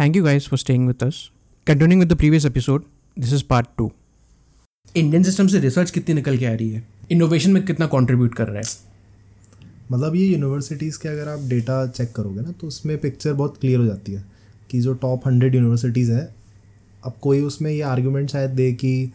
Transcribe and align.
Thank 0.00 0.16
you 0.16 0.24
guys 0.24 0.44
for 0.48 0.56
staying 0.58 0.84
with 0.88 1.02
us. 1.02 1.16
Continuing 1.70 1.98
with 1.98 2.08
the 2.08 2.16
previous 2.20 2.44
episode, 2.50 2.80
this 3.22 3.32
is 3.32 3.42
part 3.42 3.66
two 3.78 3.92
Indian 4.96 5.22
system 5.22 5.46
से 5.46 5.60
research 5.60 5.90
कितनी 5.90 6.14
निकल 6.14 6.38
के 6.38 6.46
आ 6.46 6.52
रही 6.52 6.70
है? 6.70 6.88
Innovation 7.10 7.50
में 7.50 7.66
कितना 7.66 7.86
कंट्रीब्यूट 7.86 8.34
कर 8.34 8.48
रहा 8.48 8.56
है? 8.56 8.62
मतलब 9.92 10.16
ये 10.16 10.26
यूनिवर्सिटीज़ 10.26 10.98
के 10.98 11.08
अगर 11.08 11.28
आप 11.28 11.40
डेटा 11.40 11.86
चेक 11.86 12.12
करोगे 12.12 12.40
ना 12.40 12.50
तो 12.50 12.66
उसमें 12.66 12.98
पिक्चर 12.98 13.32
बहुत 13.32 13.56
क्लियर 13.60 13.78
हो 13.78 13.86
जाती 13.86 14.12
है 14.12 14.24
कि 14.70 14.80
जो 14.80 14.94
टॉप 14.94 15.22
हंड्रेड 15.26 15.54
यूनिवर्सिटीज़ 15.54 16.12
है 16.12 16.34
अब 17.04 17.14
कोई 17.20 17.40
उसमें 17.40 17.70
ये 17.70 17.82
आर्ग्यूमेंट 17.82 18.30
शायद 18.30 18.50
दे 18.50 18.72
कि 18.72 19.12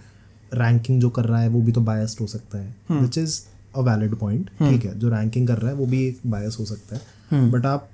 रैंकिंग 0.53 1.01
जो 1.01 1.09
कर 1.09 1.25
रहा 1.25 1.41
है 1.41 1.47
वो 1.47 1.61
भी 1.61 1.71
तो 1.71 1.81
बायस्ड 1.81 2.17
हो 2.21 2.27
सकता 2.27 2.57
है 2.57 2.75
which 2.91 3.17
is 3.17 3.41
a 3.75 3.81
valid 3.81 4.15
point 4.15 4.49
ठीक 4.49 4.85
है 4.85 4.99
जो 4.99 5.09
रैंकिंग 5.09 5.47
कर 5.47 5.57
रहा 5.57 5.71
है 5.71 5.77
वो 5.77 5.85
भी 5.85 6.07
एक 6.07 6.19
बायस 6.27 6.57
हो 6.59 6.65
सकता 6.65 6.95
है। 6.95 7.14
बट 7.33 7.65
आप 7.65 7.89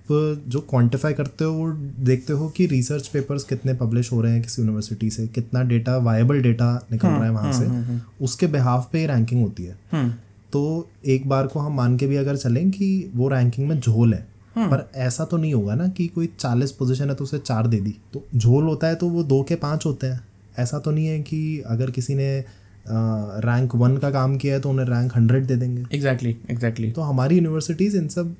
जो 0.47 0.59
क्वांटिफाई 0.59 1.13
करते 1.13 1.45
हो 1.45 1.53
वो 1.53 1.71
देखते 1.99 2.33
हो 2.33 2.49
कि 2.49 2.65
रिसर्च 2.65 3.07
पेपर्स 3.07 3.43
कितने 3.43 3.73
पब्लिश 3.73 4.11
हो 4.11 4.21
रहे 4.21 4.33
हैं 4.33 4.41
किसी 4.41 4.61
यूनिवर्सिटी 4.61 5.09
से 5.09 5.27
कितना 5.27 5.61
डेटा 5.63 5.97
वायबल 5.97 6.41
डेटा 6.41 6.73
निकल 6.91 7.07
रहा 7.07 7.23
है 7.23 7.31
वहाँ 7.31 7.53
से 7.53 7.99
उसके 8.25 8.47
बिहाफ 8.47 8.89
पे 8.93 9.05
रैंकिंग 9.07 9.41
होती 9.41 9.63
है। 9.63 10.09
तो 10.53 10.89
एक 11.05 11.27
बार 11.29 11.47
को 11.47 11.59
हम 11.59 11.75
मान 11.75 11.97
के 11.97 12.07
भी 12.07 12.15
अगर 12.15 12.35
चलें 12.35 12.69
कि 12.71 13.11
वो 13.15 13.29
रैंकिंग 13.29 13.67
में 13.67 13.79
झोल 13.79 14.13
है 14.13 14.27
पर 14.57 14.89
ऐसा 14.95 15.25
तो 15.25 15.37
नहीं 15.37 15.53
होगा 15.53 15.75
ना 15.75 15.87
कि 15.87 16.07
कोई 16.07 16.29
चालीस 16.39 16.71
पोजीशन 16.71 17.09
है 17.09 17.15
तो 17.15 17.23
उसे 17.23 17.39
चार 17.39 17.67
दे 17.67 17.79
दी। 17.79 17.95
तो 18.13 18.25
झोल 18.35 18.63
होता 18.63 18.87
है 18.87 18.95
तो 18.95 19.07
वो 19.07 19.23
दो 19.23 19.41
के 19.43 19.55
पाँच 19.55 19.85
होते 19.85 20.07
हैं। 20.07 20.19
ऐसा 20.59 20.79
तो 20.79 20.91
नहीं 20.91 21.07
है 21.07 21.19
कि 21.19 21.61
अगर 21.67 21.91
किसी 21.91 22.15
ने 22.15 22.43
रैंक 22.87 23.75
वन 23.75 23.97
का 23.97 24.09
काम 24.11 24.35
किया 24.37 24.53
है 24.53 24.59
तो 24.61 24.69
उन्हें 24.69 24.85
रैंक 24.85 25.11
हंड्रेड 25.15 25.45
दे 25.45 25.55
देंगे। 25.55 25.81
Exactly 25.95 26.29
exactly, 26.29 26.51
exactly 26.51 26.85
exactly. 26.85 26.95
तो 26.95 27.01
हमारी 27.01 27.35
यूनिवर्सिटीज़ 27.35 27.97
इन 27.97 28.07
सब 28.07 28.35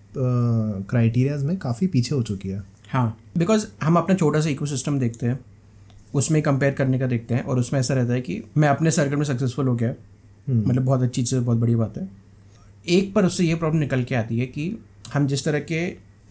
क्राइटेरियाज 0.90 1.44
में 1.44 1.58
काफ़ी 1.58 1.88
पीछे 1.88 2.16
हो 2.16 2.22
चुकी 2.24 2.50
है। 2.50 2.62
हाँ 2.90 3.18
बिकॉज़ 3.38 3.66
हम 3.84 3.98
अपना 3.98 4.16
छोटा 4.16 4.42
सा 4.42 4.50
इकोसिस्टम 4.50 5.00
देखते 5.00 5.28
हैं 5.28 5.40
उसमें 6.14 6.42
कंपेयर 6.42 6.74
करने 6.74 7.00
का 7.00 7.08
देखते 7.08 7.34
हैं 7.34 7.44
और 7.44 7.60
उसमें 7.60 7.80
ऐसा 7.80 7.94
रहता 7.94 8.14
है 8.14 8.22
कि 8.22 8.42
मैं 8.58 8.70
अपने 8.70 8.92
सर्कल 8.92 9.16
में 9.16 9.24
सक्सेसफुल 9.26 9.68
हो 9.68 9.76
गया। 9.76 9.94
हम्म। 10.48 10.70
मतलब 10.70 10.84
बहुत 10.84 11.02
अच्छी 11.02 11.24
चीज़ 11.24 11.40
बहुत 11.40 11.58
बड़ी 11.58 11.76
बात 11.76 11.98
है। 11.98 12.08
एक 12.90 13.14
पर 13.14 13.26
उससे 13.26 13.44
ये 13.44 13.56
प्रॉब्लम 13.56 13.80
निकल 13.80 14.04
के 14.04 14.16
आती 14.16 14.40
है 14.40 14.46
कि 14.48 14.72
हम 15.14 15.28
जिस 15.28 15.46
तरह 15.46 15.60
के 15.72 15.82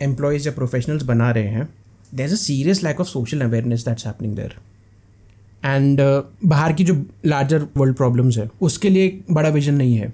एम्प्लॉयज़ 0.01 0.49
या 0.49 0.53
प्रोफेशनल्स 0.55 1.03
बना 1.03 1.31
रहे 1.31 1.49
हैं 1.49 1.69
there 2.15 2.27
is 2.27 2.33
a 2.33 2.37
serious 2.37 2.83
lack 2.85 3.01
of 3.01 3.09
social 3.09 3.41
awareness 3.41 3.85
that's 3.85 4.07
happening 4.07 4.35
there 4.37 4.55
and 5.65 6.01
uh, 6.01 6.23
बाहर 6.45 6.73
की 6.73 6.85
जो 6.85 6.95
लार्जर 7.27 7.67
वर्ल्ड 7.77 7.97
प्रॉब्लम्स 7.97 8.39
है 8.39 8.49
उसके 8.61 8.91
लिए 8.91 9.05
एक 9.07 9.25
बड़ा 9.31 9.49
विजन 9.49 9.75
नहीं 9.75 9.97
है। 9.97 10.13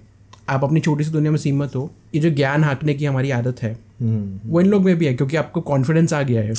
आप 0.48 0.64
अपनी 0.64 0.80
छोटी 0.80 1.04
सी 1.04 1.10
दुनिया 1.10 1.30
में 1.30 1.38
सीमित 1.38 1.76
हो 1.76 1.90
ये 2.14 2.20
जो 2.20 2.30
ज्ञान 2.30 2.64
हाँकने 2.64 2.94
की 2.94 3.04
हमारी 3.04 3.30
आदत 3.30 3.62
है 3.62 3.72
हम्म। 4.00 4.50
वो 4.50 4.60
इन 4.60 4.66
लोग 4.66 4.84
में 4.84 4.96
भी 4.98 5.06
है 5.06 5.14
क्योंकि 5.14 5.36
आपको 5.36 5.60
कॉन्फिडेंस 5.60 6.12
आ 6.12 6.22
गया 6.22 6.42
है। 6.42 6.52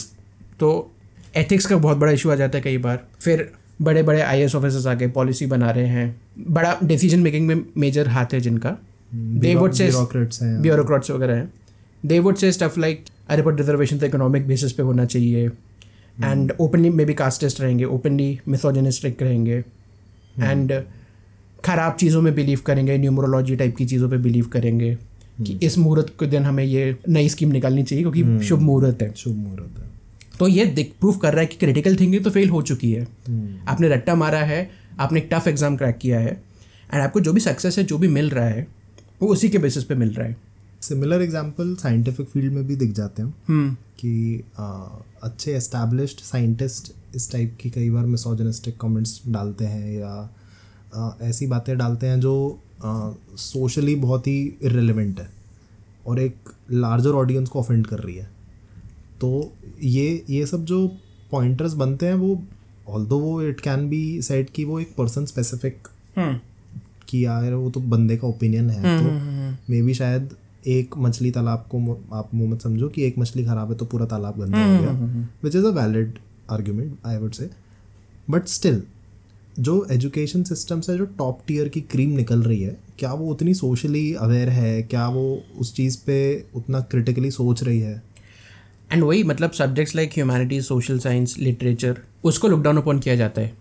तो 0.59 0.91
एथिक्स 1.35 1.65
का 1.65 1.77
बहुत 1.77 1.97
बड़ा 1.97 2.11
इशू 2.11 2.29
आ 2.29 2.35
जाता 2.35 2.57
है 2.57 2.63
कई 2.63 2.77
बार। 2.77 3.03
फिर 3.21 3.49
बड़े 3.81 4.03
बड़े 4.03 4.21
आई 4.21 4.41
एस 4.41 4.55
ऑफिसर्स 4.55 4.87
आ 4.87 4.93
गए 4.93 5.07
पॉलिसी 5.07 5.45
बना 5.45 5.71
रहे 5.71 5.87
हैं। 5.87 6.21
बड़ा 6.49 6.77
डिसीज़न 6.83 7.19
मेकिंग 7.19 7.47
में 7.47 7.61
मेजर 7.77 8.07
हाथ 8.07 8.33
है 8.33 8.39
जिनका। 8.39 8.77
दे 9.11 9.55
वुड 9.55 9.71
से 9.71 9.89
ब्यूरोक्रेट्स 10.61 11.11
वगैरह 11.11 11.35
हैं। 11.35 11.53
They 12.05 12.19
would 12.19 12.35
say 12.35 12.51
stuff 12.51 12.79
like 12.79 13.05
अरे 13.29 13.41
पर 13.41 13.55
रिजर्वेशन 13.55 13.97
तो 13.97 14.05
इकोनॉमिक 14.05 14.47
बेसिस 14.47 14.71
पे 14.71 14.83
होना 14.83 15.05
चाहिए। 15.05 15.49
And 16.17 16.53
openly 16.59 16.89
may 16.89 17.05
be 17.05 17.13
casteist 17.13 17.61
रहेंगे 17.61 17.85
ओपनली 17.85 18.39
मिथोजनिस्टिक 18.47 19.21
रहेंगे. 19.21 19.63
And 20.39 20.71
hmm. 20.71 20.85
ख़राब 21.65 21.95
चीज़ों 21.99 22.21
में 22.21 22.33
बिलीव 22.35 22.59
करेंगे 22.65 22.97
न्यूमरोलॉजी 22.97 23.55
टाइप 23.55 23.75
की 23.75 23.85
चीज़ों 23.85 24.09
पे 24.09 24.17
बिलीव 24.17 24.45
करेंगे 24.45 24.93
कि 24.93 25.53
hmm. 25.53 25.63
इस 25.63 25.77
मुहूर्त 25.77 26.13
के 26.19 26.25
दिन 26.25 26.43
हमें 26.43 26.63
ये 26.63 26.95
नई 27.09 27.29
स्कीम 27.29 27.51
निकालनी 27.51 27.83
चाहिए 27.83 28.03
क्योंकि 28.03 28.23
hmm. 28.23 28.41
शुभ 28.41 28.61
मुहूर्त 28.61 29.01
है। 29.01 29.13
शुभ 29.13 29.35
मुहूर्त 29.35 29.79
है। 29.79 29.85
तो 30.39 30.47
ये 30.47 30.65
दिख 30.65 30.91
प्रूफ 30.99 31.19
कर 31.21 31.33
रहा 31.33 31.41
है 31.41 31.47
कि 31.47 31.57
क्रिटिकल 31.57 31.95
थिंकिंग 31.95 32.23
तो 32.23 32.29
फेल 32.29 32.49
हो 32.49 32.61
चुकी 32.61 32.91
है। 32.91 33.07
आपने 33.67 33.89
रट्टा 33.89 34.15
मारा 34.15 34.39
है 34.39 34.69
आपने 34.99 35.19
एक 35.19 35.29
टफ 35.31 35.47
एग्ज़ाम 35.47 35.75
क्रैक 35.77 35.97
किया 35.97 36.19
है 36.19 36.31
एंड 36.93 37.01
आपको 37.01 37.19
जो 37.19 37.33
भी 37.33 37.39
सक्सेस 37.39 37.77
है 37.77 37.83
जो 37.83 37.97
भी 37.97 38.07
मिल 38.07 38.29
रहा 38.29 38.45
है 38.45 38.67
वो 39.21 39.27
उसी 39.27 39.49
के 39.49 39.57
बेसिस 39.57 39.83
पे 39.83 39.95
मिल 39.95 40.09
रहा 40.09 40.27
है। 40.27 40.35
सिमिलर 40.87 41.21
एग्ज़ाम्पल 41.21 41.75
साइंटिफिक 41.75 42.27
फ़ील्ड 42.29 42.53
में 42.53 42.67
भी 42.67 42.75
दिख 42.75 42.91
जाते 42.91 43.21
हैं। 43.21 43.29
hmm. 43.29 43.75
कि 43.99 44.43
आ, 44.59 44.65
अच्छे 45.23 45.53
एस्टैब्लिश्ड 45.53 46.19
साइंटिस्ट 46.19 46.91
इस 47.15 47.31
टाइप 47.31 47.57
की 47.61 47.69
कई 47.69 47.89
बार 47.89 48.05
मिसोजनिस्टिक 48.05 48.77
कमेंट्स 48.81 49.21
डालते 49.27 49.65
हैं 49.65 49.91
या 49.93 50.29
आ, 50.95 51.11
ऐसी 51.21 51.47
बातें 51.47 51.77
डालते 51.77 52.07
हैं 52.07 52.19
जो 52.19 52.59
सोशली 53.37 53.95
बहुत 53.95 54.27
ही 54.27 54.57
इरेलीवेंट 54.61 55.19
है 55.19 55.29
और 56.07 56.19
एक 56.19 56.49
लार्जर 56.71 57.09
ऑडियंस 57.09 57.49
को 57.49 57.59
ऑफेंड 57.59 57.87
कर 57.87 57.99
रही 57.99 58.15
है। 58.15 58.29
तो 59.21 59.53
ये 59.83 60.25
ये 60.29 60.45
सब 60.45 60.65
जो 60.65 60.87
पॉइंटर्स 61.31 61.73
बनते 61.73 62.05
हैं 62.05 62.15
वो 62.15 62.43
ऑल 62.89 63.05
दो 63.05 63.17
वो 63.19 63.41
इट 63.41 63.59
कैन 63.59 63.87
बी 63.89 64.21
सेट 64.21 64.49
कि 64.49 64.63
वो 64.65 64.79
एक 64.79 64.93
पर्सन 64.97 65.25
स्पेसिफिक 65.25 65.87
कि 67.09 67.25
यार 67.25 67.53
वो 67.53 67.69
तो 67.69 67.79
बंदे 67.79 68.17
का 68.17 68.27
ओपिनियन 68.27 68.69
है 68.69 68.81
हम्म, 68.83 68.99
तो 68.99 69.11
मे 69.69 69.77
हम्म, 69.77 69.85
बी 69.87 69.93
शायद 69.93 70.29
एक 70.67 70.97
मछली 70.97 71.31
तालाब 71.31 71.65
को 71.71 72.01
आप 72.13 72.29
मुँह 72.33 72.51
मत 72.51 72.61
समझो 72.61 72.87
कि 72.89 73.03
एक 73.03 73.17
मछली 73.19 73.45
खराब 73.45 73.71
है 73.71 73.77
तो 73.77 73.85
पूरा 73.85 74.05
तालाब 74.05 74.39
गंदा 74.39 74.57
हो 74.57 74.77
गया 74.77 75.27
which 75.43 75.55
is 75.55 75.65
a 75.65 75.69
valid 75.69 76.19
argument 76.51 76.97
I 77.05 77.17
would 77.17 77.31
say 77.31 77.49
but 78.29 78.47
still 78.47 78.83
जो 79.59 79.87
एजुकेशन 79.91 80.43
सिस्टम 80.43 80.81
से 80.81 80.97
जो 80.97 81.05
टॉप 81.05 81.39
टीयर 81.47 81.69
की 81.69 81.81
क्रीम 81.81 82.09
निकल 82.09 82.43
रही 82.43 82.61
है 82.61 82.77
क्या 82.99 83.13
वो 83.13 83.29
उतनी 83.31 83.53
सोशली 83.53 84.13
अवेयर 84.13 84.49
है? 84.49 84.81
क्या 84.83 85.07
वो 85.07 85.43
उस 85.59 85.73
चीज़ 85.75 85.97
पे 86.05 86.45
उतना 86.55 86.79
क्रिटिकली 86.81 87.31
सोच 87.31 87.63
रही 87.63 87.79
है? 87.79 88.03
एंड 88.91 89.03
वही 89.03 89.23
मतलब 89.23 89.51
subjects 89.51 89.95
like 89.95 90.09
humanities 90.13 90.65
social 90.65 90.99
science 90.99 91.35
literature 91.39 91.97
उसको 92.23 92.47
लुकडाउन 92.47 92.77
ओपन 92.77 92.99
किया 92.99 93.15
जाता 93.15 93.41
है 93.41 93.53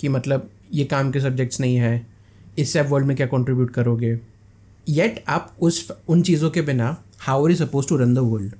कि 0.00 0.08
मतलब 0.08 0.50
ये 0.74 0.84
काम 0.84 1.10
के 1.10 1.20
सब्जेक्ट्स 1.20 1.60
नहीं 1.60 1.76
है 1.76 2.06
इससे 2.58 2.78
आप 2.78 2.86
वर्ल्ड 2.86 3.06
में 3.06 3.16
क्या 3.16 3.26
कंट्रीब्यूट 3.26 3.70
करोगे? 3.70 4.20
येट 4.88 5.24
आप 5.28 5.54
उस 5.60 5.90
उन 6.08 6.22
चीज़ों 6.22 6.50
के 6.50 6.62
बिना 6.62 6.96
how 7.20 7.44
are 7.44 7.50
you 7.50 7.56
suppose 7.56 7.88
to 7.88 7.96
run 7.96 8.14
the 8.14 8.18
world 8.24 8.54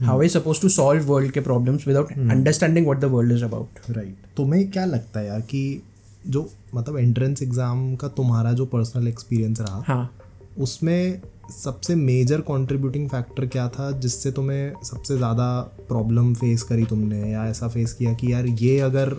how 0.00 0.20
are 0.20 0.28
suppose 0.28 0.60
to 0.62 0.68
solve 0.68 1.04
world 1.04 1.32
के 1.32 1.40
problems 1.40 1.86
without 1.86 2.12
understanding 2.12 2.86
what 2.86 3.00
the 3.00 3.04
world 3.12 3.32
is 3.32 3.44
about 3.44 3.90
right 3.90 4.26
तुम्हें 4.36 4.70
क्या 4.70 4.84
लगता 4.84 5.20
है 5.20 5.26
यार 5.26 5.40
कि 5.40 5.82
जो 6.26 6.48
मतलब 6.74 6.98
एंट्रेंस 6.98 7.42
एग्ज़ाम 7.42 7.94
का 7.96 8.08
तुम्हारा 8.16 8.52
जो 8.52 8.66
पर्सनल 8.66 9.08
एक्सपीरियंस 9.08 9.60
रहा 9.60 9.82
हाँ। 9.86 10.10
उसमें 10.58 11.20
सबसे 11.52 11.94
मेजर 11.94 12.40
कंट्रीब्यूटिंग 12.40 13.08
फैक्टर 13.08 13.46
क्या 13.46 13.68
था 13.68 13.90
जिससे 14.00 14.30
तुम्हें 14.32 14.72
सबसे 14.84 15.16
ज़्यादा 15.16 15.60
प्रॉब्लम 15.88 16.34
फेस 16.34 16.62
करी 16.62 16.84
तुमने 16.84 17.30
या 17.30 17.46
ऐसा 17.46 17.68
फेस 17.68 17.92
किया 17.92 18.12
कि 18.14 18.32
यार 18.32 18.46
ये 18.46 18.78
अगर 18.80 19.16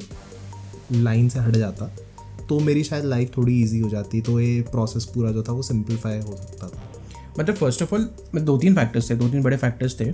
लाइन 0.93 1.29
से 1.29 1.39
हट 1.39 1.55
जाता 1.55 1.85
तो 2.51 2.59
मेरी 2.59 2.83
शायद 2.83 3.05
लाइफ 3.05 3.31
थोड़ी 3.37 3.53
ईजी 3.61 3.79
हो 3.79 3.89
जाती 3.89 4.21
तो 4.21 4.39
ये 4.39 4.61
प्रोसेस 4.71 5.05
पूरा 5.13 5.31
जो 5.31 5.43
था 5.43 5.51
वो 5.51 5.61
सिंप्लीफाई 5.63 6.17
हो 6.19 6.35
सकता 6.37 6.67
था। 6.67 6.81
मतलब 7.39 7.55
फ़र्स्ट 7.55 7.81
ऑफ़ 7.83 7.93
ऑल 7.95 8.07
मैं 8.35 8.43
दो 8.45 8.57
तीन 8.57 8.75
फैक्टर्स 8.75 9.09
थे 9.09 9.15
दो 9.15 9.29
तीन 9.29 9.43
बड़े 9.43 9.57
फैक्टर्स 9.57 9.99
थे। 9.99 10.05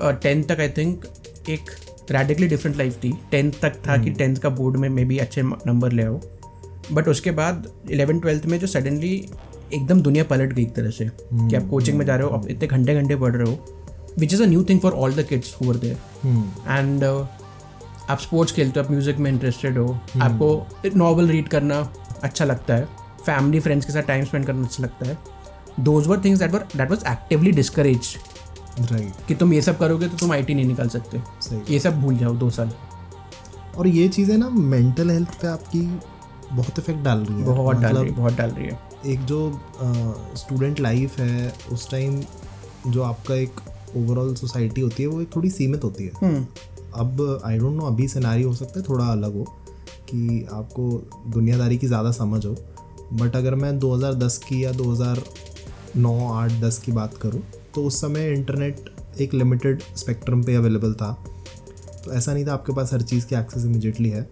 टेंथ 0.00 0.44
तक 0.44 0.60
आई 0.60 0.68
थिंक 0.76 1.04
एक 1.48 1.70
रेडिकली 2.10 2.48
डिफरेंट 2.48 2.76
लाइफ 2.78 2.96
थी। 3.04 3.12
टेंथ 3.30 3.52
तक 3.62 3.76
था 3.86 3.96
कि 3.96 4.10
टेंथ 4.10 4.28
हम्म। 4.28 4.40
का 4.40 4.48
बोर्ड 4.56 4.76
में 4.76 4.88
मे 4.88 5.04
बी 5.04 5.18
अच्छे 5.18 5.42
नंबर 5.42 5.92
ले 5.92 6.02
आओ। 6.02 6.20
बट 6.92 7.08
उसके 7.08 7.30
बाद 7.38 7.68
इलेवन 7.90 8.20
ट्वेल्थ 8.20 8.46
में 8.46 8.58
जो 8.60 8.66
सडनली 8.66 9.14
एकदम 9.74 10.00
दुनिया 10.02 10.24
पलट 10.24 10.52
गई 10.52 10.62
एक 10.62 10.74
तरह 10.74 10.90
से 10.90 11.08
कि 11.32 11.56
आप 11.56 11.68
कोचिंग 11.70 11.98
में 11.98 12.04
जा 12.06 12.16
रहे 12.16 12.26
हो 12.26 12.34
आप 12.36 12.48
इतने 12.50 12.68
घंटे 12.68 12.94
घंटे 12.94 13.16
पढ़ 13.16 13.34
रहे 13.36 13.50
हो 13.50 14.14
which 14.18 14.34
is 14.34 14.42
a 14.42 14.46
new 14.46 14.64
thing 14.64 14.80
for 14.80 14.92
all 14.92 15.14
the 15.14 15.26
kids 15.28 15.54
who 15.60 15.70
are 15.70 15.76
there 15.76 15.96
and 16.68 17.04
आप 18.10 18.18
स्पोर्ट्स 18.20 18.52
खेलते 18.52 18.80
हो 18.80 18.84
आप 18.84 18.90
म्यूज़िक 18.90 19.18
में 19.18 19.30
इंटरेस्टेड 19.30 19.78
हो 19.78 19.86
hmm. 19.86 20.22
आपको 20.22 20.66
नॉवल 20.96 21.28
रीड 21.28 21.48
करना 21.48 21.80
अच्छा 22.22 22.44
लगता 22.44 22.74
है 22.74 22.88
फैमिली 23.26 23.60
फ्रेंड्स 23.60 23.86
के 23.86 23.92
साथ 23.92 24.02
टाइम 24.02 24.24
स्पेंड 24.24 24.46
करना 24.46 24.64
अच्छा 24.64 24.82
लगता 24.82 25.08
है। 25.08 25.18
Those 25.80 26.06
were 26.06 26.20
things 26.24 26.40
that 26.40 26.52
were 26.52 26.66
that 26.76 26.90
was 26.90 27.04
actively 27.08 27.52
discourage 27.52 28.16
right 28.82 29.26
कि 29.28 29.34
तुम 29.34 29.52
ये 29.52 29.62
सब 29.62 29.78
करोगे 29.78 30.08
तो 30.08 30.16
तुम 30.16 30.32
आईटी 30.32 30.54
नहीं 30.54 30.66
निकाल 30.66 30.88
सकते। 30.88 31.20
ये 31.72 31.78
सब 31.80 32.00
भूल 32.00 32.16
जाओ 32.18 32.34
दो 32.34 32.50
साल। 32.50 32.70
और 33.76 33.86
ये 33.86 34.08
चीज़ें 34.08 34.36
ना 34.38 34.48
मेंटल 34.50 35.10
हेल्थ 35.10 35.40
पे 35.42 35.48
आपकी 35.48 35.80
बहुत 36.52 36.78
इफ़ेक्ट 36.78 37.02
डाल 37.02 37.24
रही 37.24 37.40
है। 37.40 37.44
बहुत 37.46 37.76
डाल 37.76 37.96
रही 37.96 38.10
है 38.10 38.16
बहुत 38.16 38.36
डाल 38.36 38.50
रही 38.50 38.66
है। 38.66 38.78
एक 39.06 39.24
जो 39.24 39.40
स्टूडेंट 40.36 40.80
लाइफ 40.80 41.18
है 41.18 41.52
उस 41.72 41.90
टाइम 41.90 42.22
जो 42.86 43.02
आपका 43.02 43.34
एक 43.34 43.60
ओवरऑल 43.96 44.34
सोसाइटी 44.34 44.80
होती 44.80 45.02
है 45.02 45.08
वो 45.08 45.20
एक 45.20 45.36
थोड़ी 45.36 45.50
सीमित 45.50 45.84
होती 45.84 46.04
है। 46.04 46.12
hmm. 46.12 46.44
अब 46.96 47.40
आई 47.44 47.58
डोंट 47.58 47.76
नो 47.76 47.86
अभी 47.86 48.08
सिनारी 48.08 48.42
हो 48.42 48.54
सकता 48.54 48.80
है 48.80 48.86
थोड़ा 48.88 49.04
अलग 49.06 49.34
हो 49.34 49.44
कि 50.10 50.46
आपको 50.52 50.90
दुनियादारी 51.28 51.78
की 51.78 51.86
ज़्यादा 51.86 52.10
समझ 52.12 52.44
हो 52.46 52.56
बट 53.12 53.36
अगर 53.36 53.54
मैं 53.54 53.78
2010 53.80 54.36
की 54.38 54.62
या 54.64 54.72
2009 54.72 56.14
आठ 56.32 56.52
दस 56.60 56.78
की 56.78 56.92
बात 56.92 57.16
करूँ 57.16 57.42
तो 57.74 57.84
उस 57.84 58.00
समय 58.00 58.32
इंटरनेट 58.32 58.90
एक 59.20 59.34
लिमिटेड 59.34 59.82
स्पेक्ट्रम 59.96 60.42
पे 60.42 60.54
अवेलेबल 60.54 60.94
था 60.94 61.12
तो 62.04 62.12
ऐसा 62.12 62.32
नहीं 62.32 62.46
था 62.46 62.52
आपके 62.52 62.72
पास 62.72 62.92
हर 62.92 63.02
चीज़ 63.02 63.26
की 63.26 63.34
एक्सेस 63.34 63.64
इमिजिएटली 63.64 64.08
है 64.08 64.28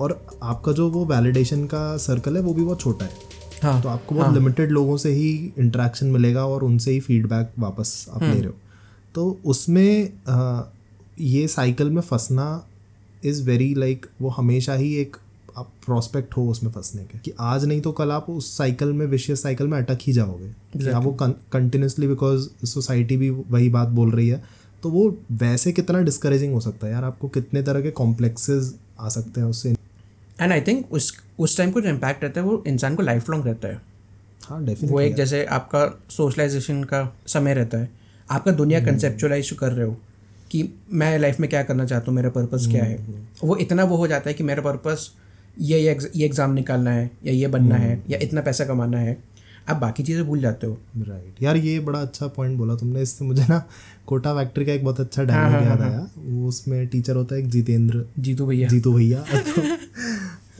और 0.00 0.20
आपका 0.42 0.72
जो 0.72 0.88
वो 0.90 1.04
वैलिडेशन 1.06 1.64
का 1.66 1.96
सर्कल 1.96 2.36
है 2.36 2.42
वो 2.42 2.54
भी 2.54 2.64
बहुत 2.64 2.80
छोटा 2.80 3.04
है 3.04 3.26
हाँ, 3.62 3.80
तो 3.82 3.88
आपको 3.88 4.14
बहुत 4.14 4.26
हाँ. 4.26 4.34
लिमिटेड 4.34 4.70
लोगों 4.70 4.96
से 4.96 5.10
ही 5.10 5.30
इंटरेक्शन 5.58 6.06
मिलेगा 6.06 6.46
और 6.46 6.64
उनसे 6.64 6.90
ही 6.90 7.00
फीडबैक 7.00 7.52
वापस 7.58 8.06
आप 8.10 8.22
ले 8.22 8.28
हम्म। 8.28 8.38
रहे 8.38 8.46
हो 8.46 8.54
तो 9.14 9.38
उसमें 9.44 10.12
ये 11.20 11.48
साइकिल 11.48 11.90
में 11.90 12.02
फंसना 12.02 12.66
इज़ 13.24 13.42
वेरी 13.42 13.74
लाइक 13.74 14.06
वो 14.20 14.28
हमेशा 14.28 14.74
ही 14.74 14.96
एक 14.96 15.16
आप 15.56 15.72
प्रॉस्पेक्ट 15.86 16.36
हो 16.36 16.50
उसमें 16.50 16.72
फंसने 16.72 17.02
के। 17.02 17.18
कि 17.18 17.32
आज 17.40 17.64
नहीं 17.64 17.80
तो 17.80 17.92
कल 17.92 18.10
आप 18.10 18.30
उस 18.30 18.58
साइकिल 18.58 18.92
में 18.92 19.06
विशियस 19.06 19.42
साइकिल 19.42 19.66
में 19.66 19.78
अटक 19.78 19.98
ही 20.02 20.12
जाओगे। 20.12 20.78
कि 20.78 20.88
आप 20.88 21.04
वो 21.04 21.16
कंटिन्यूसली 21.52 22.08
बिकॉज़ 22.08 22.66
सोसाइटी 22.66 23.16
भी 23.16 23.30
वही 23.30 23.68
बात 23.68 23.88
बोल 23.88 24.10
रही 24.10 24.28
है। 24.28 24.44
तो 24.82 24.88
वो 24.88 25.16
वैसे 25.32 25.72
कितना 25.72 26.00
डिस्करेजिंग 26.00 26.54
हो 26.54 26.60
सकता 26.60 26.86
है 26.86 26.92
यार 26.92 27.04
आपको 27.04 27.28
कितने 27.28 27.62
तरह 27.62 27.80
के 27.80 27.90
कॉम्प्लेक्सेस 27.90 28.74
आ 29.00 29.08
सकते 29.08 29.40
हैं 29.40 29.48
उससे। 29.48 29.76
एंड 30.40 30.52
आई 30.52 30.60
थिंक 30.60 30.92
उस 30.92 31.22
उस 31.38 31.56
टाइम 31.56 31.70
को 31.70 31.80
जो 31.80 31.88
इम्पैक्ट 31.88 32.22
रहता 32.22 32.40
है 32.40 32.46
वो 32.46 32.64
इंसान 32.66 32.94
को 32.94 33.02
लाइफ 33.02 33.30
लॉन्ग 33.30 33.46
रहता 33.46 33.68
है। 33.68 33.82
हाँ 34.42 34.64
डेफिनेटली 34.64 34.92
वो 34.92 35.00
एक 35.00 35.14
जैसे 35.14 35.44
आपका 35.44 36.00
सोशलाइजेशन 36.10 36.84
का 36.84 37.16
समय 37.26 37.54
रहता 37.54 37.78
है। 37.78 37.90
आपका 38.30 38.50
दुनिया 38.50 38.80
कंसेप्चुअलाइज 38.80 39.50
कर 39.50 39.72
रहे 39.72 39.86
हो। 39.86 39.96
कि 40.50 40.68
मैं 40.92 41.18
लाइफ 41.18 41.40
में 41.40 41.50
क्या 41.50 41.62
करना 41.62 41.84
चाहता 41.86 42.06
हूँ 42.06 42.14
मेरा 42.16 42.30
पर्पस 42.30 42.66
क्या 42.70 42.84
है? 42.84 42.98
वो 43.44 43.56
इतना 43.56 43.84
वो 43.84 43.96
हो 43.96 44.06
जाता 44.06 44.30
है 44.30 44.34
कि 44.34 44.44
मेरा 44.44 44.62
पर्पस 44.62 45.10
ये 45.60 45.78
ये 45.78 45.98
ये 46.16 46.26
एग्ज़ाम 46.26 46.52
निकालना 46.52 46.90
है 46.90 47.10
या 47.26 47.32
ये 47.32 47.46
बनना 47.46 47.76
है 47.76 48.02
या 48.10 48.18
इतना 48.22 48.40
पैसा 48.40 48.64
कमाना 48.64 48.98
है। 48.98 49.16
आप 49.68 49.76
बाकी 49.76 50.02
चीज़ें 50.02 50.24
भूल 50.26 50.40
जाते 50.40 50.66
हो। 50.66 50.78
Right 50.98 51.24
right. 51.24 51.42
यार 51.42 51.56
ये 51.56 51.80
बड़ा 51.80 52.00
अच्छा 52.00 52.26
पॉइंट 52.26 52.58
बोला 52.58 52.74
तुमने। 52.74 53.02
इससे 53.02 53.24
मुझे 53.24 53.42
ना 53.42 53.62
कोटा 54.06 54.34
फैक्ट्री 54.34 54.64
का 54.64 54.72
एक 54.72 54.84
बहुत 54.84 55.00
अच्छा 55.00 55.24
डायलॉग 55.24 55.66
याद 55.66 55.80
आया। 55.80 56.10
वो 56.18 56.48
उसमें 56.48 56.86
टीचर 56.86 57.16
होता 57.16 57.34
है 57.34 57.40
एक 57.40 57.48
जितेंद्र। 57.48 58.04
जीतू 58.18 58.46
भैया। 58.46 58.68
जीतू 58.68 58.92
भैया। 58.92 59.20
तो 59.32 59.62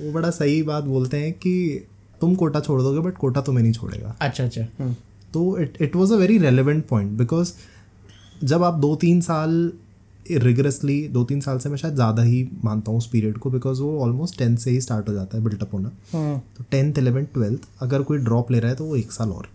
वो 0.04 0.12
बड़ा 0.12 0.30
सही 0.30 0.62
बात 0.62 0.84
बोलते 0.84 1.16
हैं 1.16 1.32
कि 1.32 1.86
तुम 2.20 2.34
कोटा 2.34 2.60
छोड़ 2.60 2.82
दोगे 2.82 3.00
बट 3.00 3.16
कोटा 3.16 3.40
तुम्हें 3.40 3.62
नहीं 3.62 3.72
छोड़ेगा। 3.72 4.16
अच्छा 4.20 4.44
अच्छा। 4.44 4.66
हम्म, 4.78 4.92
तो 5.32 5.58
it 5.58 5.82
it 5.82 5.96
was 5.96 6.12
a 6.12 6.16
very 6.16 6.38
relevant 6.38 6.86
point 6.86 7.12
because 7.12 7.52
जब 8.42 8.62
आप 8.62 8.74
दो 8.74 8.94
तीन 8.96 9.20
साल 9.20 9.72
रिगरसली 10.32 10.96
दो 11.08 11.22
तीन 11.24 11.40
साल 11.40 11.58
से 11.58 11.68
मैं 11.68 11.76
शायद 11.76 11.94
ज़्यादा 11.94 12.22
ही 12.22 12.46
मानता 12.64 12.90
हूँ 12.90 12.98
उस 12.98 13.06
पीरियड 13.06 13.38
को 13.38 13.50
बिकॉज़ 13.50 13.80
वो 13.82 14.00
ऑलमोस्ट 14.00 14.38
टेंथ 14.38 14.56
से 14.56 14.70
ही 14.70 14.80
स्टार्ट 14.80 15.08
हो 15.08 15.14
जाता 15.14 15.36
है 15.36 15.44
बिल्टअप 15.44 15.74
होना। 15.74 15.90
हम्म, 16.12 16.38
तो 16.56 16.64
टेंथ 16.70 16.98
इलेवेंथ 16.98 17.26
ट्वेल्थ 17.34 17.68
अगर 17.80 18.02
कोई 18.02 18.18
ड्रॉप 18.18 18.50
ले 18.50 18.60
रहा 18.60 18.70
है 18.70 18.76
तो 18.76 18.84
वो 18.84 18.96
एक 18.96 19.12
साल 19.12 19.30
और। 19.30 19.48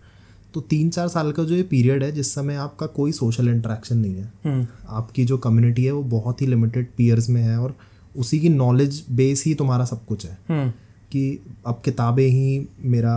तो 0.54 0.60
तीन 0.60 0.90
चार 0.90 1.08
साल 1.08 1.32
का 1.32 1.44
जो 1.44 1.54
ये 1.54 1.62
पीरियड 1.62 2.02
है 2.02 2.10
जिस 2.12 2.34
समय 2.34 2.54
आपका 2.56 2.86
कोई 2.96 3.12
सोशल 3.12 3.48
इंटरेक्शन 3.48 3.98
नहीं 3.98 4.14
है 4.14 4.32
हम्म, 4.44 4.66
आपकी 4.88 5.24
जो 5.24 5.38
कम्युनिटी 5.38 5.84
है 5.84 5.92
वो 5.92 6.02
बहुत 6.10 6.42
ही 6.42 6.46
लिमिटेड 6.46 6.88
पीयर्स 6.96 7.28
में 7.30 7.42
है 7.42 7.58
और 7.58 7.76
उसी 8.16 8.38
की 8.40 8.48
नॉलेज 8.48 9.04
बेस 9.12 9.44
ही 9.46 9.54
तुम्हारा 9.54 9.84
सब 9.84 10.04
कुछ 10.06 10.26
है। 10.26 10.38
हम्म, 10.48 10.70
कि 11.12 11.38
अब 11.66 11.80
किताबें 11.84 12.26
ही 12.26 12.66
मेरा 12.84 13.16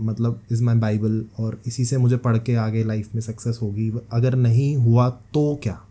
मतलब 0.00 0.40
इज़ 0.52 0.62
माई 0.62 0.74
बाइबल 0.74 1.24
और 1.38 1.60
इसी 1.66 1.84
से 1.84 1.96
मुझे 1.96 2.16
पढ़ 2.16 2.38
के 2.38 2.54
आगे 2.54 2.84
लाइफ 2.84 3.08
में 3.14 3.22
सक्सेस 3.22 3.58
होगी। 3.62 3.92
अगर 4.12 4.34
नहीं 4.34 4.76
हुआ 4.76 5.10
तो 5.10 5.60
क्या? 5.62 5.82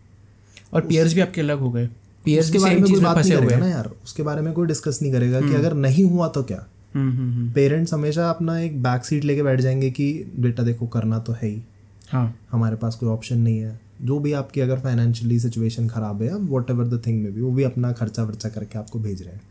और 0.74 0.80
पियर्स 0.80 1.14
भी 1.14 1.20
आपके 1.20 1.40
अलग 1.40 1.58
हो 1.58 1.70
गए। 1.70 1.88
पियर्स 2.24 2.50
भी 2.50 2.58
बारे 2.58 2.76
में 2.76 2.92
कोई 2.92 3.00
बात 3.00 3.18
नहीं 3.18 3.36
करेगा 3.36 3.56
ना 3.56 3.68
यार। 3.68 3.90
उसके 4.04 4.22
बारे 4.22 4.42
में 4.42 4.52
कोई 4.52 4.66
डिस्कस 4.66 4.98
नहीं 5.02 5.12
करेगा 5.12 5.40
कि 5.40 5.54
अगर 5.54 5.74
नहीं 5.74 6.04
हुआ 6.04 6.28
तो 6.28 6.42
क्या? 6.42 6.66
हम्म, 6.94 7.12
हम्म, 7.12 7.32
हम्म, 7.32 7.52
पेरेंट्स 7.52 7.94
हमेशा 7.94 8.30
अपना 8.30 8.58
एक 8.58 8.82
बैक 8.82 9.04
सीट 9.04 9.24
लेके 9.24 9.42
बैठ 9.42 9.60
जाएँगे 9.60 9.90
कि 9.90 10.32
बेटा 10.38 10.62
देखो 10.62 10.86
करना 10.86 11.18
तो 11.18 11.32
है 11.32 11.48
ही। 11.48 11.62
हाँ। 12.08 12.36
हमारे 12.52 12.76
पास 12.76 12.94
कोई 12.94 13.08
ऑप्शन 13.08 13.38
नहीं 13.38 13.58
है। 13.58 13.80
जो 14.02 14.18
भी 14.18 14.32
आपकी 14.32 14.60
अगर 14.60 14.78
फाइनेंशियली 14.78 15.40
सिचुएशन 15.40 15.88
ख़राब 15.88 16.22
है 16.22 16.36
वॉट 16.36 16.70
एवर 16.70 16.84
द 16.84 17.02
थिंग 17.06 17.22
में 17.22 17.34
भी 17.34 17.40
वो 17.40 17.50
भी 17.50 17.62
अपना 17.62 17.92
खर्चा 17.92 18.24
वर्चा 18.24 18.48
करके 18.48 18.78
आपको 18.78 18.98
भेज 18.98 19.22
रहे 19.22 19.34
हैं। 19.34 19.42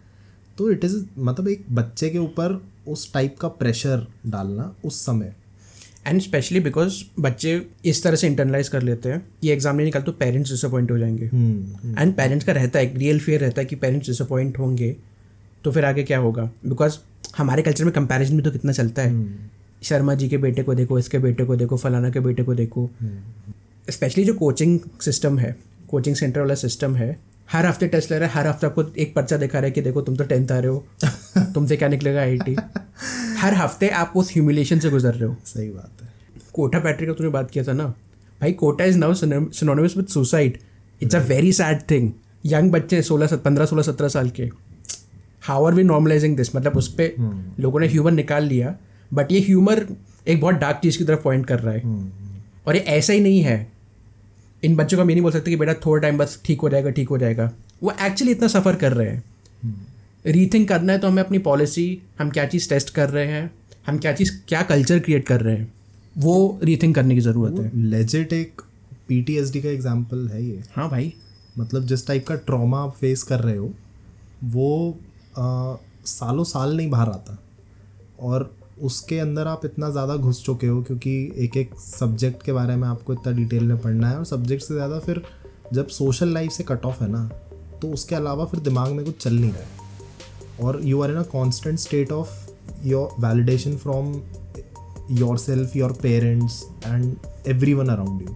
तो 0.57 0.71
इट 0.71 0.83
इज़ 0.85 0.95
मतलब 1.19 1.47
एक 1.47 1.65
बच्चे 1.71 2.09
के 2.09 2.17
ऊपर 2.17 2.61
उस 2.88 3.13
टाइप 3.13 3.38
का 3.39 3.47
प्रेशर 3.47 4.07
डालना 4.27 4.73
उस 4.85 5.00
समय। 5.05 5.33
एंड 6.07 6.21
स्पेशली 6.21 6.59
बिकॉज़ 6.59 7.03
बच्चे 7.19 7.61
इस 7.85 8.03
तरह 8.03 8.15
से 8.15 8.27
इंटरनलाइज 8.27 8.69
कर 8.69 8.81
लेते 8.81 9.09
हैं 9.09 9.25
कि 9.41 9.50
एग्ज़ाम 9.51 9.75
नहीं 9.75 9.85
निकाल 9.85 10.01
तो 10.01 10.11
पेरेंट्स 10.11 10.51
डिसअपॉइंट 10.51 10.91
हो 10.91 10.97
जाएँगे। 10.97 11.25
हम्म 11.25 11.95
एंड 12.00 12.13
पेरेंट्स 12.13 12.45
का 12.45 12.53
रहता 12.53 12.79
है 12.79 12.85
एक 12.85 12.97
रियल 12.97 13.19
फेयर 13.19 13.41
रहता 13.41 13.61
है 13.61 13.65
कि 13.65 13.75
पेरेंट्स 13.75 14.07
डिसअपॉइंट 14.07 14.59
होंगे 14.59 14.95
तो 15.63 15.71
फिर 15.71 15.85
आगे 15.85 16.03
क्या 16.03 16.17
होगा? 16.17 16.50
बिकॉज़ 16.65 16.97
हमारे 17.38 17.61
कल्चर 17.63 17.83
में 17.83 17.94
कंपैरिजन 17.94 18.35
भी 18.38 18.44
तो 18.44 18.51
कितना 18.51 18.71
चलता 18.71 19.01
है। 19.01 19.51
शर्मा 19.83 20.13
जी 20.13 20.27
के 20.29 20.38
बेटे 20.38 20.63
को 20.63 20.73
देखो 20.75 21.00
इसके 21.00 21.19
बेटे 21.19 21.45
को 21.45 21.55
देखो 21.55 21.77
फलाना 21.77 22.09
के 22.09 22.19
बेटे 22.19 22.44
को 22.44 22.53
देखो। 22.55 22.89
स्पेशली 23.88 24.23
जो 24.25 24.33
कोचिंग 24.33 24.79
सिस्टम 25.01 25.38
है 25.39 25.55
कोचिंग 25.89 26.15
सेंटर 26.15 26.39
वाला 26.39 26.55
सिस्टम 26.55 26.95
है 26.95 27.17
हर 27.53 27.65
हफ़्ते 27.65 27.88
टेस्ट 27.88 28.11
ले 28.11 28.17
रहा 28.19 28.27
है 28.29 28.33
हर 28.33 28.47
हफ़्ते 28.47 28.67
आपको 28.67 28.83
एक 28.97 29.13
पर्चा 29.15 29.38
दिखा 29.38 29.59
रहा 29.59 29.65
है 29.65 29.71
कि 29.71 29.81
देखो 29.81 30.01
तुम 30.01 30.15
तो 30.15 30.23
टेंथ 30.23 30.51
आ 30.51 30.57
रहे 30.59 30.67
हो। 30.67 30.85
तुमसे 31.53 31.77
क्या 31.77 31.88
निकलेगा 31.89 32.21
आईटी 32.21 32.55
हर 33.39 33.53
हफ़्ते 33.53 33.89
आप 33.89 34.13
उस 34.15 34.31
ह्यूमिलेशन 34.33 34.79
से 34.79 34.89
गुजर 34.89 35.13
रहे 35.13 35.29
हो। 35.29 35.35
सही 35.45 35.69
बात 35.69 36.03
है। 36.03 36.09
कोटा 36.53 36.79
पैट्रिक 36.79 37.09
का 37.09 37.13
तूने 37.15 37.29
बात 37.29 37.51
किया 37.51 37.63
था 37.63 37.73
ना? 37.73 37.85
भाई 38.41 38.51
Kota 38.51 38.85
is 38.85 38.97
now 38.97 39.13
synonymous 39.13 39.97
with 39.97 40.05
suicide 40.07 40.57
it's 41.01 41.15
a 41.15 41.19
very 41.19 41.51
sad 41.53 41.81
thing 41.91 42.11
young 42.45 42.71
बच्चे 42.71 43.01
सोलह 43.01 43.35
पंद्रह 43.35 43.65
सोलह 43.65 43.81
सत्रह 43.81 44.07
साल 44.07 44.29
के। 44.29 44.50
How 45.41 45.65
are 45.65 45.73
we 45.73 45.83
normalising 45.83 46.38
this 46.38 46.55
मतलब 46.55 46.77
उस 46.77 46.94
पर 46.94 47.53
लोगों 47.59 47.79
ने 47.79 47.88
ह्यूमर 47.88 48.11
निकाल 48.11 48.44
लिया 48.44 48.75
बट 49.13 49.31
ये 49.31 49.39
ह्यूमर 49.39 49.85
एक 50.27 50.41
बहुत 50.41 50.55
डार्क 50.55 50.79
चीज़ 50.83 50.97
की 50.97 51.03
तरफ़ 51.03 51.19
पॉइंट 51.19 51.45
कर 51.45 51.59
रहा 51.59 51.73
है। 51.73 52.11
और 52.67 52.75
ये 52.75 52.81
ऐसा 52.81 53.13
ही 53.13 53.19
नहीं 53.19 53.41
है। 53.41 53.73
इन 54.63 54.75
बच्चों 54.75 54.98
को 54.98 55.04
हम 55.04 55.10
ये 55.10 55.15
नहीं 55.15 55.24
बोल 55.24 55.31
सकते 55.31 55.51
कि 55.51 55.57
बेटा 55.57 55.74
थोड़ा 55.86 56.01
टाइम 56.01 56.18
बस 56.18 56.39
ठीक 56.45 56.62
हो 56.62 56.69
जाएगा 56.69 56.89
ठीक 56.92 57.10
हो 57.10 57.18
जाएगा। 57.18 57.51
वो 57.83 57.92
एक्चुअली 58.01 58.31
इतना 58.31 58.48
सफ़र 58.50 58.75
कर 58.75 58.94
रहे 58.94 59.10
हैं। 59.10 59.24
रीथिंक 60.25 60.68
करना 60.69 60.94
है 60.94 61.00
तो 61.00 61.07
हमें 61.07 61.24
अपनी 61.24 61.38
पॉलिसी 61.42 61.86
हम 62.19 62.30
क्या 62.30 62.45
चीज़ 62.45 62.69
टेस्ट 62.69 62.89
कर 62.95 63.10
रहे 63.10 63.27
हैं 63.27 63.50
हम 63.88 63.98
क्या 63.98 64.13
चीज़ 64.13 64.31
क्या 64.48 64.62
कल्चर 64.63 65.00
क्रिएट 65.00 65.25
कर 65.27 65.42
रहे 65.42 65.56
हैं 65.56 65.71
वो 66.15 66.60
रीथिंक 66.63 66.95
करने 66.95 67.15
की 67.15 67.21
ज़रूरत 67.21 67.60
है। 67.60 67.71
लेजिट 67.89 68.33
एक 68.33 68.62
पीटीएसडी 69.07 69.62
का 69.62 69.69
एग्ज़ाम्पल 69.69 70.27
है 70.27 70.44
ये। 70.44 70.63
हाँ 70.75 70.89
भाई। 70.89 71.13
मतलब 71.57 71.86
जिस 71.86 72.06
टाइप 72.07 72.27
का 72.27 72.36
ट्रॉमा 72.45 72.83
आप 72.83 72.95
फेस 72.95 73.24
कर 73.24 73.39
रहे 73.39 73.57
हो 73.57 73.71
वो 74.45 74.98
आ, 75.38 75.75
सालों 76.06 76.44
साल 76.45 76.75
नहीं 76.77 76.89
बाहर 76.89 77.10
आता। 77.10 77.38
और 78.21 78.44
उसके 78.81 79.20
अंदर 79.20 79.48
आप 79.48 79.66
इतना 79.66 79.90
ज़्यादा 79.90 80.16
घुस 80.16 80.46
चुके 80.46 80.68
हो 80.68 80.84
क्योंकि 80.84 81.34
एक 81.36 81.58
एक 81.58 81.75
सब्जेक्ट 81.75 82.44
के 82.44 82.54
बारे 82.54 82.75
में 82.75 82.88
आपको 82.88 83.14
इतना 83.14 83.34
डिटेल 83.34 83.64
में 83.64 83.78
पढ़ना 83.78 84.10
है 84.10 84.18
और 84.18 84.25
सब्जेक्ट 84.25 84.64
से 84.64 84.74
ज़्यादा 84.74 85.00
फिर 85.00 85.22
जब 85.74 85.88
सोशल 85.88 86.30
लाइफ 86.30 86.52
से 86.52 86.64
कट 86.64 86.86
ऑफ़ 86.86 87.04
है 87.04 87.10
ना 87.10 87.28
तो 87.81 87.88
उसके 87.88 88.16
अलावा 88.16 88.46
फिर 88.46 88.60
दिमाग 88.60 88.92
में 88.92 89.06
कुछ 89.06 89.18
चल 89.18 89.34
नहीं 89.34 89.52
रहा 89.52 89.60
है। 89.60 89.68
और 90.62 90.80
you 90.84 91.02
are 91.02 91.12
in 91.12 91.18
a 91.18 91.24
constant 91.24 91.80
state 91.80 92.12
of 92.12 92.30
your 92.84 93.10
validation 93.20 93.78
from 93.78 94.22
yourself 95.38 95.75
your 95.75 95.92
parents 95.92 96.66
and 96.88 97.16
everyone 97.74 97.88
around 97.88 98.22
you 98.22 98.36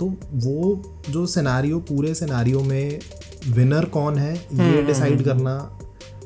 तो 0.00 0.16
वो 0.32 0.82
जो 1.10 1.26
सिनारियो 1.26 1.78
पूरे 1.78 2.14
सिनारियो 2.14 2.60
में 2.60 3.00
विनर 3.48 3.84
कौन 3.84 4.18
है 4.18 4.36
ये 4.36 4.82
डिसाइड 4.82 5.24
करना 5.24 5.78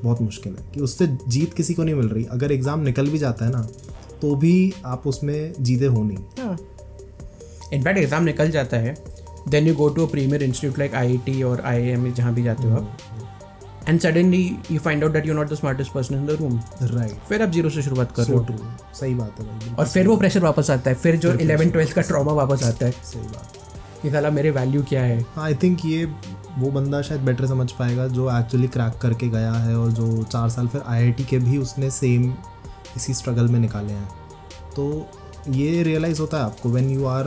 बहुत 0.05 0.21
मुश्किल 0.23 0.52
है 0.52 0.64
कि 0.75 0.81
उससे 0.81 1.07
जीत 1.28 1.55
किसी 1.55 1.75
को 1.75 1.85
नहीं 1.85 1.95
मिल 1.95 2.09
रही। 2.09 2.25
अगर 2.33 2.52
एग्ज़ाम 2.52 2.81
निकल 2.83 3.09
भी 3.11 3.19
जाता 3.19 3.45
है 3.45 3.50
ना 3.52 3.62
तो 4.21 4.35
भी 4.37 4.73
आप 4.87 5.07
उसमें 5.07 5.52
जीते 5.61 5.87
हो 5.87 6.02
नहीं। 6.05 6.57
इनफैक्ट 7.73 7.99
एग्ज़ाम 7.99 8.25
निकल 8.25 8.50
जाता 8.50 8.76
है 8.76 8.95
then 9.49 9.67
you 9.67 9.75
go 9.75 9.88
to 9.88 10.07
a 10.07 10.11
premier 10.11 10.43
institute 10.43 10.78
like 10.78 10.95
I 10.95 11.07
I 11.07 11.19
T 11.26 11.43
और 11.43 11.61
आई 11.62 11.83
आई 11.83 11.88
एम 11.90 12.12
जहाँ 12.12 12.35
भी 12.35 12.43
जाते 12.43 12.69
हो 12.69 12.76
आप 12.76 12.99
and 13.88 14.00
suddenly 14.00 14.43
you 14.71 14.78
find 14.78 15.05
out 15.05 15.12
that 15.12 15.26
you 15.26 15.35
not 15.35 15.50
the 15.50 15.55
smartest 15.55 15.93
person 15.93 16.14
in 16.14 16.26
the 16.26 16.37
room 16.40 16.59
right 16.83 17.12
फिर 17.28 17.43
आप 17.43 17.50
ज़ीरो 17.50 17.71
से 17.71 17.83
शुरुआत 17.83 18.12
कर 18.17 18.23
रहे 18.25 18.37
हो। 18.37 18.75
सही 18.95 19.14
बात 19.14 19.40
है 19.40 19.47
भाई 19.47 19.75
और 19.75 19.87
फिर 19.87 20.09
वो 20.09 20.17
प्रेशर 20.17 20.40
वापस 20.40 20.71
आता 20.71 20.90
है 20.90 20.97
फिर 20.97 21.17
जो 21.17 21.33
इलेवन 21.35 21.71
ट्वेल्थ 21.71 21.93
का 21.93 22.02
ट्रॉमा 22.02 22.33
वापस 22.35 22.64
आता 22.64 22.87
है। 22.87 22.93
सही 22.93 23.21
बात। 23.23 23.57
कि 24.02 24.11
साला 24.11 24.31
मेरे 24.31 24.50
वैल्यू 24.50 24.83
क्या 24.88 25.02
है? 25.02 25.25
आई 25.38 25.55
थिंक 25.62 25.85
ये 25.85 26.05
वो 26.58 26.70
बंदा 26.70 27.02
शायद 27.02 27.20
बेटर 27.20 27.46
समझ 27.46 27.72
पाएगा 27.72 28.06
जो 28.08 28.38
एक्चुअली 28.38 28.68
क्रैक 28.68 28.98
करके 29.02 29.28
गया 29.28 29.52
है 29.52 29.78
और 29.78 29.90
जो 29.90 30.22
चार 30.22 30.50
साल 30.50 30.68
फिर 30.68 30.80
आईआईटी 30.86 31.24
के 31.24 31.38
भी 31.38 31.58
उसने 31.58 31.90
सेम 31.90 32.34
इसी 32.96 33.14
स्ट्रगल 33.14 33.48
में 33.48 33.60
निकाले 33.60 33.92
हैं। 33.92 34.08
तो 34.76 35.06
ये 35.48 35.82
रियलाइज़ 35.82 36.20
होता 36.20 36.36
है 36.36 36.42
आपको 36.42 36.68
when 36.68 36.90
you 36.90 37.04
are 37.04 37.24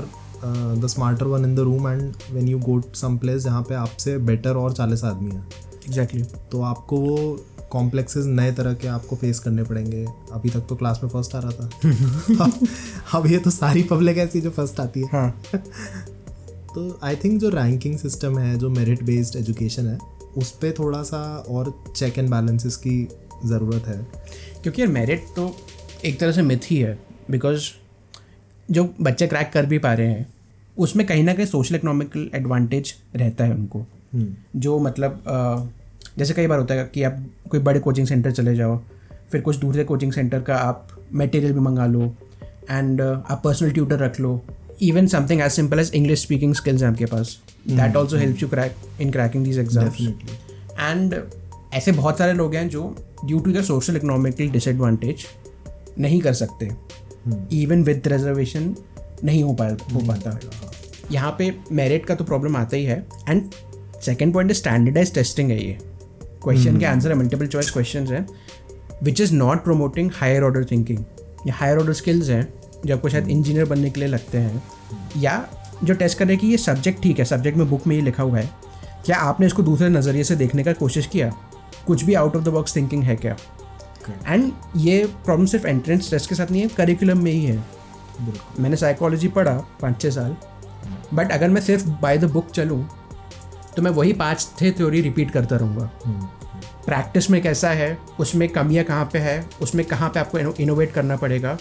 the 0.77 0.88
smarter 0.88 1.25
one 1.25 1.45
in 1.45 1.55
the 1.55 1.59
room 1.59 1.88
and 1.88 2.13
when 2.31 2.47
you 2.47 2.59
go 2.59 2.81
some 2.95 3.17
place 3.17 3.43
जहाँ 3.43 3.61
पे 3.61 3.75
आपसे 3.75 4.17
बेटर 4.17 4.55
और 4.55 4.73
चालीस 4.73 5.03
आदमी 5.03 5.31
हैं। 5.31 5.47
Exactly 5.88 6.21
exactly. 6.21 6.51
तो 6.51 6.61
आपको 6.61 6.97
वो 6.97 7.45
कॉम्प्लेक्सेस 7.71 8.25
नए 8.25 8.51
तरह 8.51 8.73
के 8.73 8.88
आपको 8.88 9.15
फेस 9.15 9.39
करने 9.39 9.63
पड़ेंगे। 9.63 10.05
अभी 10.31 10.50
तक 10.50 10.59
तो 10.59 10.75
क्लास 10.75 11.00
में 11.03 11.09
फ़र्स्ट 11.09 11.35
आ 11.35 11.39
रहा 11.39 11.51
था। 11.51 12.51
अब 13.19 13.27
ये 13.27 13.38
तो 13.38 13.50
सारी 13.50 13.83
पब्लिक 13.83 14.17
ऐसी 14.17 14.41
जो 14.41 14.50
फ़र्स्ट 14.50 14.79
आती 14.79 15.01
है। 15.01 15.07
हाँ। 15.07 15.41
तो 16.75 17.00
आई 17.04 17.16
थिंक 17.16 17.40
जो 17.42 17.50
रैंकिंग 17.50 17.98
सिस्टम 17.98 18.40
है 18.40 18.58
जो 18.58 18.70
मेरिट 18.70 19.04
बेस्ड 19.04 19.36
एजुकेशन 19.36 19.88
है 19.88 19.98
उस 20.38 20.51
पर 20.51 20.74
थोड़ा 20.80 21.01
सा 21.04 21.18
और 21.50 21.74
चेक 21.96 22.18
एंड 22.18 22.30
बैलेंसेस 22.30 22.75
की 22.75 23.08
ज़रूरत 23.46 23.88
है। 23.88 23.98
क्योंकि 24.62 24.82
यार 24.82 24.92
मेरिट 24.92 25.24
तो 25.36 25.56
एक 26.06 26.20
तरह 26.20 26.32
से 26.32 26.42
मिथ 26.42 26.72
ही 26.72 26.78
है 26.78 26.98
बिकॉज़ 27.32 27.63
जो 28.72 28.94
बच्चे 29.01 29.28
क्रैक 29.28 29.51
कर 29.54 29.66
भी 29.66 29.78
पा 29.78 29.94
रहे 29.94 30.08
हैं 30.08 30.34
उसमें 30.78 31.08
कहीं 31.08 31.24
ना 31.24 31.34
कहीं 31.34 31.46
सोशल 31.46 31.75
इकोनॉमिकल 31.75 32.30
एडवांटेज 32.36 32.94
रहता 33.16 33.46
है 33.46 33.54
उनको। 33.54 33.86
जो 34.56 34.80
मतलब 34.80 35.24
जैसे 36.18 36.34
कई 36.34 36.48
बार 36.48 36.60
होता 36.60 36.74
है 36.74 36.92
कि 36.94 37.04
आप 37.04 37.25
कोई 37.50 37.60
बड़े 37.60 37.80
कोचिंग 37.80 38.08
सेंटर 38.08 38.32
चले 38.32 38.56
जाओ 38.56 38.80
फिर 39.32 39.42
कुछ 39.42 39.56
दूसरे 39.56 39.84
कोचिंग 39.84 40.12
सेंटर 40.12 40.42
का 40.42 40.56
आप 40.56 40.88
मटेरियल 41.13 41.54
भी 41.54 41.60
मंगा 41.60 41.86
लो 41.86 42.16
एंड 42.72 43.01
आप 43.01 43.42
पर्सनल 43.44 43.72
ट्यूटर 43.72 44.00
रख 44.00 44.20
लो 44.20 44.42
even 44.81 45.07
something 45.07 45.41
as 45.41 45.51
simple 45.51 45.79
as 45.79 45.91
English 45.95 46.21
speaking 46.21 46.53
skills 46.55 46.81
हैं 46.81 46.89
आपके 46.89 47.05
पास। 47.05 47.38
That 47.67 47.95
also 47.95 48.17
help 48.17 48.41
you 48.41 48.47
crack 48.50 48.75
in 49.01 49.11
cracking 49.11 49.43
these 49.45 49.59
exams 49.59 50.01
and 50.79 51.15
ऐसे 51.73 51.91
बहुत 51.91 52.17
सारे 52.17 52.33
लोग 52.33 52.55
हैं 52.55 52.67
जो 52.69 52.83
due 53.25 53.39
to 53.39 53.51
the 53.51 53.61
social 53.63 53.95
economical 53.97 54.50
disadvantage 54.50 55.25
नहीं 56.00 56.19
कर 56.21 56.33
सकते। 56.33 56.69
इवन 57.53 57.83
विद 57.83 58.07
रिजर्वेशन 58.07 58.75
नहीं 59.23 59.43
हो 59.43 59.53
पाया 59.53 59.77
हो 59.93 60.00
पाता। 60.07 60.39
यहाँ 61.11 61.35
पे 61.39 61.53
मेरिट 61.71 62.05
का 62.05 62.15
तो 62.15 62.23
प्रॉब्लम 62.23 62.55
आता 62.57 62.77
ही 62.77 62.83
है। 62.85 63.05
And 63.29 63.51
second 64.01 64.33
point 64.33 64.51
standardise 64.53 65.13
testing 65.13 65.51
है 65.51 65.63
ये। 65.63 65.77
क्वेश्चन 66.43 66.79
के 66.79 66.85
आंसर 66.85 67.09
है 67.09 67.15
मल्टीपल 67.15 67.47
चॉइस 67.47 67.69
क्वेश्चन 67.71 68.07
हैं 68.07 68.25
which 69.03 69.21
is 69.21 69.33
not 69.33 69.63
promoting 69.63 70.11
higher 70.13 70.43
order 70.43 70.65
thinking 70.71 71.00
या 71.47 71.53
हायर 71.53 71.77
ऑर्डर 71.77 71.93
स्किल्स 71.93 72.29
हैं। 72.29 72.41
जो 72.85 72.95
आपको 72.95 73.09
शायद 73.09 73.27
इंजीनियर 73.27 73.65
बनने 73.65 73.89
के 73.89 74.00
लिए 74.00 74.09
लगते 74.09 74.38
हैं 74.38 74.63
या 75.17 75.45
जो 75.83 75.93
टेस्ट 75.93 76.17
कर 76.17 76.25
रहे 76.25 76.33
हैं 76.33 76.41
कि 76.41 76.47
ये 76.47 76.57
सब्जेक्ट 76.57 77.01
ठीक 77.03 77.19
है 77.19 77.25
सब्जेक्ट 77.25 77.57
में 77.57 77.69
बुक 77.69 77.88
में 77.88 77.95
ये 77.95 78.01
लिखा 78.01 78.23
हुआ 78.23 78.39
है 78.39 78.50
क्या 79.05 79.17
आपने 79.17 79.45
इसको 79.47 79.63
दूसरे 79.63 79.89
नज़रिए 79.89 80.23
से 80.23 80.35
देखने 80.35 80.63
का 80.63 80.73
कोशिश 80.73 81.05
किया? 81.07 81.29
कुछ 81.88 82.03
भी 82.03 82.13
out 82.13 82.35
of 82.35 82.43
the 82.43 82.50
box 82.50 82.75
thinking 82.75 83.03
है 83.03 83.15
क्या? 83.15 83.35
एंड 84.27 84.51
ये 84.77 85.05
प्रॉब्लम 85.25 85.45
सिर्फ़ 85.45 85.67
एंट्रेंस 85.67 86.09
टेस्ट 86.11 86.29
के 86.29 86.35
साथ 86.35 86.51
नहीं 86.51 86.61
है 86.61 86.67
करिकुलम 86.67 87.23
में 87.23 87.31
ही 87.31 87.45
है। 87.45 87.63
मैंने 88.59 88.75
साइकोलॉजी 88.75 89.27
पढ़ा 89.27 89.53
पाँच 89.81 90.01
छः 90.01 90.09
साल 90.09 90.35
बट 91.13 91.31
अगर 91.31 91.50
मैं 91.50 91.61
सिर्फ़ 91.61 91.88
बाय 92.01 92.17
द 92.17 92.31
बुक 92.31 92.51
चलूँ 92.51 92.85
तो 93.75 93.81
मैं 93.81 93.91
वही 93.91 94.13
पाँच 94.13 94.50
थे 94.61 94.71
थ्योरी 94.71 95.01
रिपीट 95.01 95.31
करता 95.31 95.55
रहूँगा। 95.55 95.89
प्रैक्टिस 96.85 97.29
में 97.29 97.41
कैसा 97.41 97.69
है 97.69 97.97
उसमें 98.19 98.47
कमियाँ 98.50 98.85
कहाँ 98.85 99.09
पे 99.13 99.19
है 99.19 99.43
उसमें 99.61 99.85
कहाँ 99.85 100.09
पे 100.09 100.19
आपको 100.19 100.38
इनोवेट 100.38 100.91
करना 100.91 101.15
पड़ेगा 101.15 101.57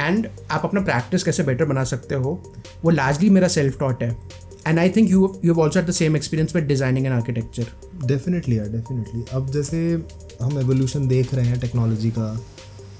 एंड 0.00 0.28
आप 0.50 0.64
अपना 0.64 0.80
प्रैक्टिस 0.80 1.22
कैसे 1.24 1.42
बेटर 1.42 1.64
बना 1.64 1.84
सकते 1.84 2.14
हो, 2.14 2.42
वो 2.84 2.90
लार्जली 2.90 3.30
मेरा 3.30 3.48
सेल्फ 3.48 3.78
टॉट 3.80 4.02
है 4.02 4.16
and 4.66 4.78
I 4.78 4.90
think 4.90 5.10
you 5.10 5.34
you 5.44 5.54
also 5.54 5.82
the 5.82 5.90
same 5.90 6.16
experience 6.16 6.54
with 6.56 6.64
designing 6.64 7.06
and 7.06 7.14
architecture 7.14 8.06
definitely 8.06 8.58
यार 8.58 8.68
डेफिनेटली 8.68 9.24
अब 9.32 9.50
जैसे 9.50 9.78
हम 10.42 10.58
एवोल्यूशन 10.58 11.08
देख 11.08 11.34
रहे 11.34 11.46
हैं 11.46 11.60
टेक्नोलॉजी 11.60 12.10
का, 12.10 12.28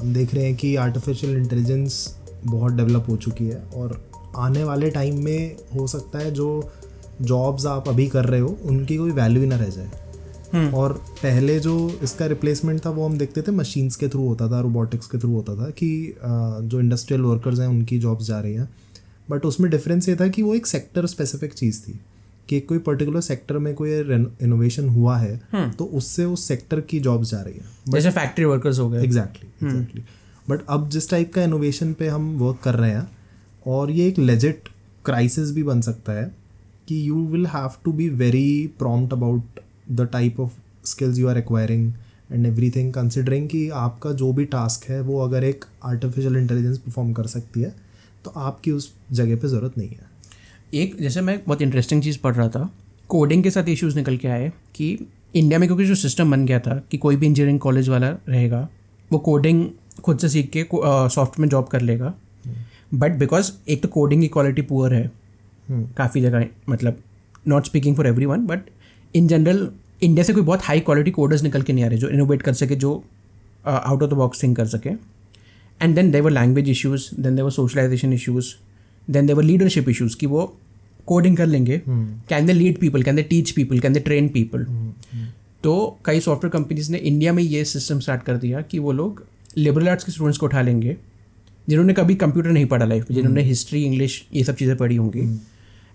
हम 0.00 0.12
देख 0.15 0.35
रहे 0.35 0.45
हैं 0.45 0.55
कि 0.57 0.75
आर्टिफिशियल 0.76 1.37
इंटेलिजेंस 1.37 2.17
बहुत 2.45 2.73
डेवलप 2.73 3.07
हो 3.09 3.17
चुकी 3.17 3.47
है 3.47 3.62
और 3.75 4.00
आने 4.37 4.65
वाले 4.65 4.91
टाइम 4.91 5.23
में 5.25 5.57
हो 5.75 5.87
सकता 5.87 6.19
है 6.19 6.31
जो 6.31 6.49
जॉब्स 7.23 7.67
आप 7.67 7.88
अभी 7.88 8.07
कर 8.07 8.25
रहे 8.25 8.41
हो, 8.41 8.49
उनकी 8.65 8.97
कोई 8.97 9.11
वैल्यू 9.11 9.43
ही 9.43 9.49
ना 9.49 9.57
रह 9.57 9.69
जाए। 9.69 9.91
और 10.55 10.93
पहले 11.23 11.59
जो 11.61 11.76
इसका 12.03 12.26
रिप्लेसमेंट 12.26 12.85
था 12.87 12.91
वो 12.91 13.07
हम 13.07 13.19
देखते 13.19 13.43
थे 13.43 13.53
मशीन्स 13.53 13.97
के 13.97 14.09
थ्रू 14.09 14.26
होता 14.29 14.49
था 14.50 14.61
रोबोटिक्स 14.61 15.07
के 15.07 15.19
थ्रू 15.19 15.33
होता 15.35 15.57
था 15.57 15.71
कि 15.71 16.17
जो 16.23 16.81
इंडस्ट्रियल 16.81 17.23
वर्कर्स 17.23 17.61
हैं 17.61 17.67
उनकी 17.67 17.99
जॉब्स 17.99 18.26
जा 18.26 18.41
रही 18.41 18.55
हैं। 18.55 18.69
बट 19.31 19.45
उसमें 19.45 19.71
डिफरेंस 19.71 20.09
ये 20.09 20.17
था 20.17 20.29
कि 20.29 20.43
वो 20.43 20.55
एक 20.55 20.67
सेक्टर 20.67 21.07
स्पेसिफिक 21.07 21.53
चीज़ 21.53 21.81
थी 21.83 22.00
कि 22.49 22.61
कोई 22.61 22.79
पर्टिकुलर 22.79 23.21
सेक्टर 23.21 23.59
में 23.59 23.75
कोई 23.75 23.93
इनोवेशन 23.93 24.88
हुआ 24.88 25.17
है 25.19 25.41
हम्म। 25.53 25.71
तो 25.71 25.85
उससे 25.85 26.25
उस 26.25 26.45
सेक्टर 26.49 26.81
की 26.81 27.00
जॉब्स 27.00 27.31
जा 27.31 27.41
रही 27.41 27.55
है। 27.55 27.65
जैसे 27.88 28.11
फैक्ट्री 28.11 28.45
वर्कर्स 28.45 28.79
हो 28.79 28.88
गए। 28.91 29.03
एग्जैक्टली 29.05 29.67
एग्जैक्टली 29.67 30.03
बट 30.50 30.61
अब 30.69 30.88
जिस 30.88 31.11
टाइप 31.11 31.33
का 31.35 31.43
इनोवेशन 31.43 31.93
पे 31.93 32.09
हम 32.09 32.37
वर्क 32.38 32.59
कर 32.62 32.75
रहे 32.75 32.91
हैं 32.91 33.09
और 33.67 33.91
ये 33.91 34.09
एक 34.09 34.19
लेजिट 34.19 34.69
क्राइसिस 35.05 35.50
भी 35.53 35.62
बन 35.62 35.81
सकता 35.81 36.12
है 36.12 36.35
कि 36.88 37.09
you 37.09 37.26
will 37.26 37.47
have 37.47 37.71
to 37.85 37.93
be 37.93 38.09
very 38.09 38.71
prompt 38.79 39.12
about 39.12 39.61
the 39.90 40.09
type 40.12 40.40
of 40.40 40.52
skills 40.85 41.19
you 41.19 41.28
are 41.28 41.38
acquiring 41.38 41.93
and 42.33 42.47
everything 42.71 42.93
considering 42.93 43.49
कि 43.49 43.69
आपका 43.76 44.12
जो 44.12 44.33
भी 44.33 44.45
टास्क 44.45 44.88
है 44.90 45.00
वो 45.00 45.19
अगर 45.25 45.45
एक 45.45 45.64
आर्टिफिशियल 45.85 46.37
इंटेलिजेंस 46.37 46.78
परफॉर्म 46.78 47.12
कर 47.12 47.26
सकती 47.26 47.61
है 47.61 47.75
तो 48.25 48.31
आपकी 48.31 48.71
उस 48.71 48.93
जगह 49.12 49.37
पे 49.37 49.49
ज़रूरत 49.49 49.78
नहीं 49.78 49.88
है। 49.88 50.14
एक 50.75 50.97
जैसे 51.00 51.21
मैं 51.21 51.38
बहुत 51.45 51.62
इंटरेस्टिंग 51.62 52.02
चीज़ 52.02 52.19
पढ़ 52.19 52.35
रहा 52.35 52.49
था 52.49 52.71
कोडिंग 53.11 53.43
के 53.43 53.50
साथ 53.50 53.69
इश्यूज़ 53.69 53.97
निकल 53.97 54.16
के 54.16 54.28
आए 54.28 54.50
कि 54.75 54.88
इंडिया 55.35 55.59
में 55.59 55.69
क्योंकि 55.69 55.85
जो 55.87 55.95
सिस्टम 55.95 56.31
बन 56.31 56.47
गया 56.47 56.59
था 56.61 56.81
कि 56.90 56.99
कोई 56.99 57.16
भी 57.16 57.26
इंजीनियरिंग 57.26 57.61
कॉलेज 57.61 57.88
वाला 57.88 58.09
रहेगा 58.28 58.69
वो 59.11 59.19
कोडिंग 59.21 59.66
खुद 60.02 60.19
से 60.19 60.28
सीख 60.28 60.50
के 60.50 60.66
सॉफ्ट 61.11 61.38
में 61.40 61.49
जॉब 61.49 61.69
कर 61.69 61.81
लेगा। 61.81 62.14
बट 62.95 63.16
बिकॉज़ 63.19 63.50
एक 63.69 63.83
तो 63.83 63.88
कोडिंग 63.88 64.21
की 64.23 64.28
क्वालिटी 64.28 64.62
पुअर 64.62 64.95
है 64.95 65.11
हम्म। 65.69 65.87
काफ़ी 65.97 66.21
जगह 66.21 66.47
मतलब 66.69 66.99
not 67.49 67.66
speaking 67.66 67.97
for 67.97 68.07
everyone 68.26 68.47
but 68.47 68.61
in 69.16 69.26
general 69.28 69.68
India 70.02 70.25
से 70.25 70.32
कोई 70.32 70.42
बहुत 70.42 70.62
हाई 70.64 70.80
क्वालिटी 70.80 71.11
कोडर्स 71.11 71.42
निकल 71.42 71.62
के 71.62 71.73
नहीं 71.73 71.85
आ 71.85 71.88
रहे 71.88 71.99
जो 71.99 72.08
इनोवेट 72.08 72.42
कर 72.42 72.52
सके 72.54 72.76
जो 72.76 72.92
out 73.66 74.02
of 74.02 74.11
the 74.11 74.14
box 74.14 74.42
think 74.42 74.56
कर 74.56 74.66
सके। 74.66 74.90
And 75.80 75.94
then 75.94 76.11
there are 76.11 76.30
language 76.30 76.68
issues 76.68 77.08
then 77.20 77.37
there are 77.37 77.50
socialisation 77.50 78.12
issues 78.12 78.54
then 79.08 79.26
there are 79.26 79.42
leadership 79.42 79.88
issues 79.88 80.16
कि 80.16 80.26
वो 80.26 80.44
कोडिंग 81.06 81.37
कर 81.37 81.46
लेंगे। 81.46 81.80
Can 81.88 82.46
they 82.46 82.52
lead 82.52 82.78
people 82.80 83.02
can 83.02 83.16
they 83.16 83.23
teach 83.23 83.50
people 83.50 83.80
can 83.80 83.92
they 83.92 84.00
train 84.00 84.28
people 84.28 84.66
तो 85.64 85.75
कई 86.04 86.20
software 86.20 86.52
companies 86.52 86.90
ने 86.92 86.99
India 87.00 87.32
में 87.32 87.42
ये 87.42 87.64
system 87.64 88.00
start 88.00 88.23
कर 88.23 88.37
दिया 88.37 88.61
कि 88.62 88.78
वो 88.78 88.92
लोग 88.92 89.25
लिबरल 89.56 89.88
आर्ट्स 89.88 90.04
के 90.04 90.12
स्टूडेंट्स 90.12 90.38
को 90.38 90.46
उठा 90.46 90.62
लेंगे 90.62 90.96
जिन्होंने 91.68 91.92
कभी 91.92 92.14
कंप्यूटर 92.14 92.50
नहीं 92.50 92.66
पढ़ा 92.66 92.87
लाइफ 92.87 93.11
में 93.11 93.14
जिन्होंने 93.16 93.42
हिस्ट्री 93.42 93.82
इंग्लिश 93.85 94.25
ये 94.35 94.44
सब 94.44 94.54
चीज़ें 94.54 94.76
पढ़ी 94.76 94.96
होंगी। 94.96 95.20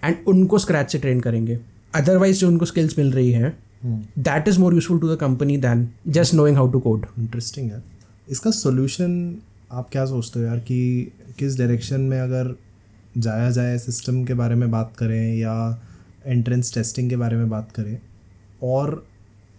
एंड 0.03 0.15
उनको 0.27 0.57
स्क्रैच 0.57 0.91
से 0.91 0.99
ट्रेन 0.99 1.19
करेंगे। 1.19 1.59
अदरवाइज़ 1.95 2.39
जो 2.39 2.47
उनको 2.47 2.65
स्किल्स 2.65 2.97
मिल 2.97 3.11
रही 3.11 3.31
है 3.31 3.57
that 3.85 4.47
is 4.47 4.59
more 4.59 4.73
useful 4.73 4.99
to 4.99 5.15
the 5.15 5.17
company 5.19 5.57
than 5.57 5.87
just 6.07 6.33
knowing 6.33 6.57
how 6.57 6.71
to 6.71 6.79
code 6.79 7.05
interesting 7.19 7.71
है। 7.71 7.83
इसका 8.29 8.51
सोल्यूशन 8.51 9.35
आप 9.71 9.89
क्या 9.91 10.05
सोचते 10.05 10.39
हो 10.39 10.45
यार 10.45 10.59
कि 10.59 11.11
किस 11.39 11.57
डायरेक्शन 11.57 12.01
में 12.01 12.19
अगर 12.19 12.55
जाया 13.17 13.49
जाए 13.51 13.77
सिस्टम 13.77 14.23
के 14.23 14.33
बारे 14.33 14.55
में 14.55 14.71
बात 14.71 14.93
करें 14.97 15.37
या 15.37 15.81
एंट्रेंस 16.25 16.73
टेस्टिंग 16.73 17.09
के 17.09 17.15
बारे 17.15 17.37
में 17.37 17.49
बात 17.49 17.71
करें 17.71 17.97
और 18.63 19.07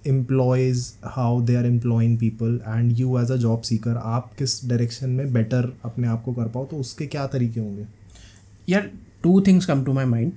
employers 0.07 0.93
how 1.05 1.41
they 1.43 1.57
are 1.57 1.67
employing 1.67 2.19
people 2.19 2.61
and 2.69 2.93
you 2.99 3.19
as 3.19 3.31
a 3.31 3.37
job 3.37 3.61
seeker 3.61 3.97
आप 3.97 4.33
किस 4.35 4.69
डायरेक्शन 4.69 5.11
में 5.11 5.33
बेटर 5.33 5.73
अपने 5.85 6.09
आप 6.09 6.23
को 6.25 6.33
कर 6.33 6.49
पाओ 6.49 6.65
तो 6.65 6.77
उसके 6.77 7.07
क्या 7.07 7.27
तरीके 7.27 7.61
होंगे? 7.61 7.87
यार 8.69 8.91
two 9.23 9.41
things 9.41 9.67
come 9.67 9.85
to 9.85 9.93
my 9.93 10.05
mind 10.05 10.33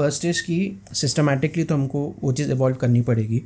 first 0.00 0.24
is 0.24 0.42
कि 0.42 0.56
सिस्टमेटिकली 0.94 1.64
तो 1.64 1.74
हमको 1.74 2.02
वो 2.22 2.32
चीज़ 2.32 2.50
इवॉल्व 2.52 2.76
करनी 2.76 3.00
पड़ेगी। 3.02 3.42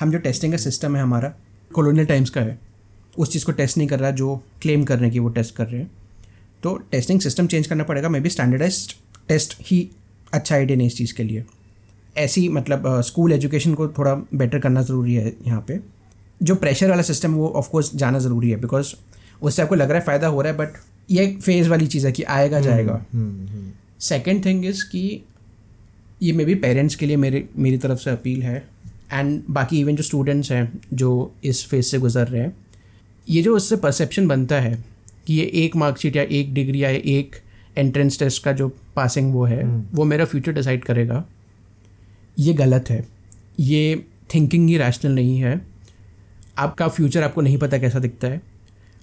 हम 0.00 0.10
जो 0.12 0.18
टेस्टिंग 0.20 0.52
का 0.52 0.58
सिस्टम 0.58 0.96
है 0.96 1.02
हमारा 1.02 1.32
कॉलोनियल 1.70 2.06
टाइम्स 2.06 2.30
का 2.30 2.40
है 2.40 2.58
उस 3.18 3.32
चीज़ 3.32 3.44
को 3.46 3.52
टेस्ट 3.52 3.78
नहीं 3.78 3.88
कर 3.88 3.98
रहा 4.00 4.10
जो 4.12 4.34
क्लेम 4.62 4.84
कर 4.84 4.94
रहे 4.94 5.04
हैं 5.04 5.12
कि 5.12 5.18
वो 5.18 5.28
टेस्ट 5.28 5.54
कर 5.56 5.66
रहे 5.66 5.80
हैं। 5.80 5.90
तो 6.62 6.74
टेस्टिंग 6.92 7.20
सिस्टम 7.20 7.46
चेंज 7.46 7.66
करना 7.66 7.84
पड़ेगा 7.84 8.08
मे 8.08 8.20
बी 8.20 8.30
स्टैंडर्डाइज 8.30 8.94
टेस्ट 9.28 9.56
ही 9.62 9.78
अच्छा 10.32 10.54
आइडिया 10.54 10.76
नहीं 10.76 10.86
इस 10.86 10.96
चीज़ 10.96 11.14
के 11.14 11.22
लिए। 11.22 11.44
ऐसी 12.16 12.48
मतलब 12.48 13.00
स्कूल 13.02 13.30
uh, 13.30 13.36
एजुकेशन 13.36 13.74
को 13.74 13.88
थोड़ा 13.88 14.14
बेटर 14.34 14.58
करना 14.58 14.82
ज़रूरी 14.82 15.14
है 15.14 15.32
यहाँ 15.46 15.64
पे। 15.68 15.78
जो 16.40 16.54
प्रेशर 16.56 16.90
वाला 16.90 17.02
सिस्टम 17.02 17.34
वो 17.34 17.48
ऑफकोर्स 17.56 17.94
जाना 17.94 18.18
ज़रूरी 18.18 18.50
है 18.50 18.56
बिकॉज़ 18.60 18.94
उससे 19.42 19.62
आपको 19.62 19.74
लग 19.74 19.90
रहा 19.90 19.98
है 19.98 20.04
फ़ायदा 20.04 20.26
हो 20.26 20.40
रहा 20.42 20.52
है 20.52 20.58
बट 20.58 20.76
ये 21.10 21.24
एक 21.24 21.40
फ़ेज़ 21.42 21.68
वाली 21.68 21.86
चीज़ 21.86 22.06
है 22.06 22.12
कि 22.12 22.22
आएगा 22.22 22.56
हम्म, 22.56 22.66
जाएगा। 22.66 23.00
सेकेंड 24.00 24.44
थिंग 24.44 24.64
इज़ 24.64 24.84
कि 24.84 25.02
ये 26.22 26.32
मे 26.32 26.44
बी 26.44 26.54
पेरेंट्स 26.54 26.94
के 26.94 27.06
लिए 27.06 27.16
मेरे 27.16 27.48
मेरी 27.56 27.78
तरफ़ 27.78 27.98
से 27.98 28.10
अपील 28.10 28.42
है। 28.42 28.68
एंड 29.12 29.42
बाकी 29.50 29.80
इवन 29.80 29.96
जो 29.96 30.02
स्टूडेंट्स 30.02 30.52
हैं 30.52 30.80
जो 30.92 31.34
इस 31.44 31.68
फ़ेज़ 31.68 31.86
से 31.86 31.98
गुजर 31.98 32.28
रहे 32.28 32.42
हैं 32.42 32.56
ये 33.30 33.42
जो 33.42 33.56
उससे 33.56 33.76
परसेप्शन 33.76 34.28
बनता 34.28 34.60
है 34.60 34.84
कि 35.26 35.34
ये 35.34 35.50
एक 35.54 35.76
मार्कशीट 35.76 36.16
या 36.16 36.22
एक 36.22 36.54
डिग्री 36.54 36.84
या 36.84 36.90
एक 36.90 37.36
एंट्रेंस 37.78 38.18
टेस्ट 38.18 38.42
का 38.42 38.52
जो 38.52 38.68
पासिंग 38.68 39.34
वो 39.34 39.44
है 39.44 39.62
hmm. 39.62 39.96
वो 39.96 40.04
मेरा 40.04 40.24
फ्यूचर 40.24 40.52
डिसाइड 40.52 40.84
करेगा। 40.84 41.24
ये 42.38 42.54
गलत 42.54 42.90
है। 42.90 43.08
ये 43.60 44.06
थिंकिंग 44.34 44.68
ही 44.68 44.78
रैशनल 44.78 45.12
नहीं 45.12 45.38
है। 45.38 45.60
आपका 46.58 46.88
फ्यूचर 46.88 47.22
आपको 47.22 47.40
नहीं 47.40 47.58
पता 47.58 47.78
कैसा 47.78 47.98
दिखता 47.98 48.28
है। 48.28 48.42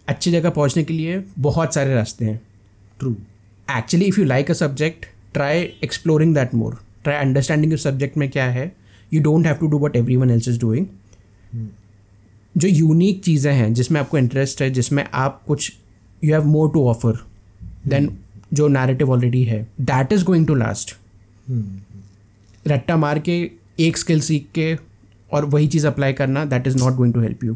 अच्छी 0.07 0.31
जगह 0.31 0.49
पहुँचने 0.49 0.83
के 0.83 0.93
लिए 0.93 1.23
बहुत 1.39 1.73
सारे 1.73 1.93
रास्ते 1.93 2.25
हैं। 2.25 2.41
True 2.99 3.15
actually 3.77 4.05
if 4.05 4.19
you 4.19 4.25
like 4.25 4.51
a 4.51 4.53
subject 4.53 5.05
try 5.33 5.61
exploring 5.83 6.35
that 6.35 6.55
more 6.55 6.82
try 7.03 7.15
understanding 7.17 7.73
उस 7.73 7.83
सब्जेक्ट 7.83 8.17
में 8.17 8.29
क्या 8.29 8.45
है 8.51 8.71
you 9.13 9.21
don't 9.21 9.45
have 9.45 9.55
to 9.55 9.67
do 9.67 9.79
what 9.79 9.95
everyone 10.15 10.29
else 10.29 10.47
is 10.47 10.59
doing 10.59 10.85
जो 12.55 12.67
यूनिक 12.67 13.23
चीज़ें 13.23 13.53
हैं 13.53 13.73
जिसमें 13.73 13.99
आपको 14.01 14.17
इंटरेस्ट 14.17 14.61
है 14.61 14.69
जिसमें 14.69 15.05
आप 15.13 15.41
कुछ 15.47 15.71
you 16.23 16.33
have 16.33 16.45
more 16.45 16.69
to 16.71 16.87
offer 16.89 17.19
than 17.87 18.09
जो 18.53 18.67
नैरेटिव 18.67 19.11
ऑलरेडी 19.11 19.43
है. 19.43 19.61
That 19.81 20.11
is 20.13 20.23
going 20.23 20.47
to 20.47 20.55
last 20.55 20.95
रट्टा 22.65 22.97
मार 22.97 23.19
के 23.19 23.39
एक 23.79 23.97
स्किल 23.97 24.19
सीख 24.21 24.47
के 24.55 24.75
और 25.31 25.45
वही 25.45 25.67
चीज़ 25.67 25.87
अप्लाई 25.87 26.13
करना 26.13 26.45
that 26.45 26.67
is 26.67 26.77
not 26.77 26.93
going 26.93 27.13
to 27.13 27.19
help 27.19 27.43
you 27.43 27.55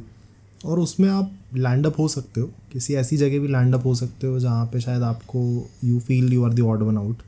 और 0.66 0.80
उसमें 0.80 1.10
आप 1.10 1.32
लैंड 1.56 1.86
अप 1.86 2.00
हो 2.00 2.08
सकते 2.08 2.42
हो. 2.42 2.50
किसी 2.74 2.94
ऐसी 2.96 3.18
जगह 3.18 3.40
भी 3.40 3.48
लैंड 3.48 3.76
अप 3.76 3.86
हो 3.86 3.94
सकते 3.96 4.28
हो 4.28 4.40
जहाँ 4.40 4.66
पे 4.66 4.80
शायद 4.80 5.02
आपको 5.04 5.42
you 5.84 6.00
feel 6.00 6.34
you 6.34 6.46
are 6.46 6.54
the 6.54 6.62
odd 6.62 6.82
one 6.84 6.98
out 6.98 7.22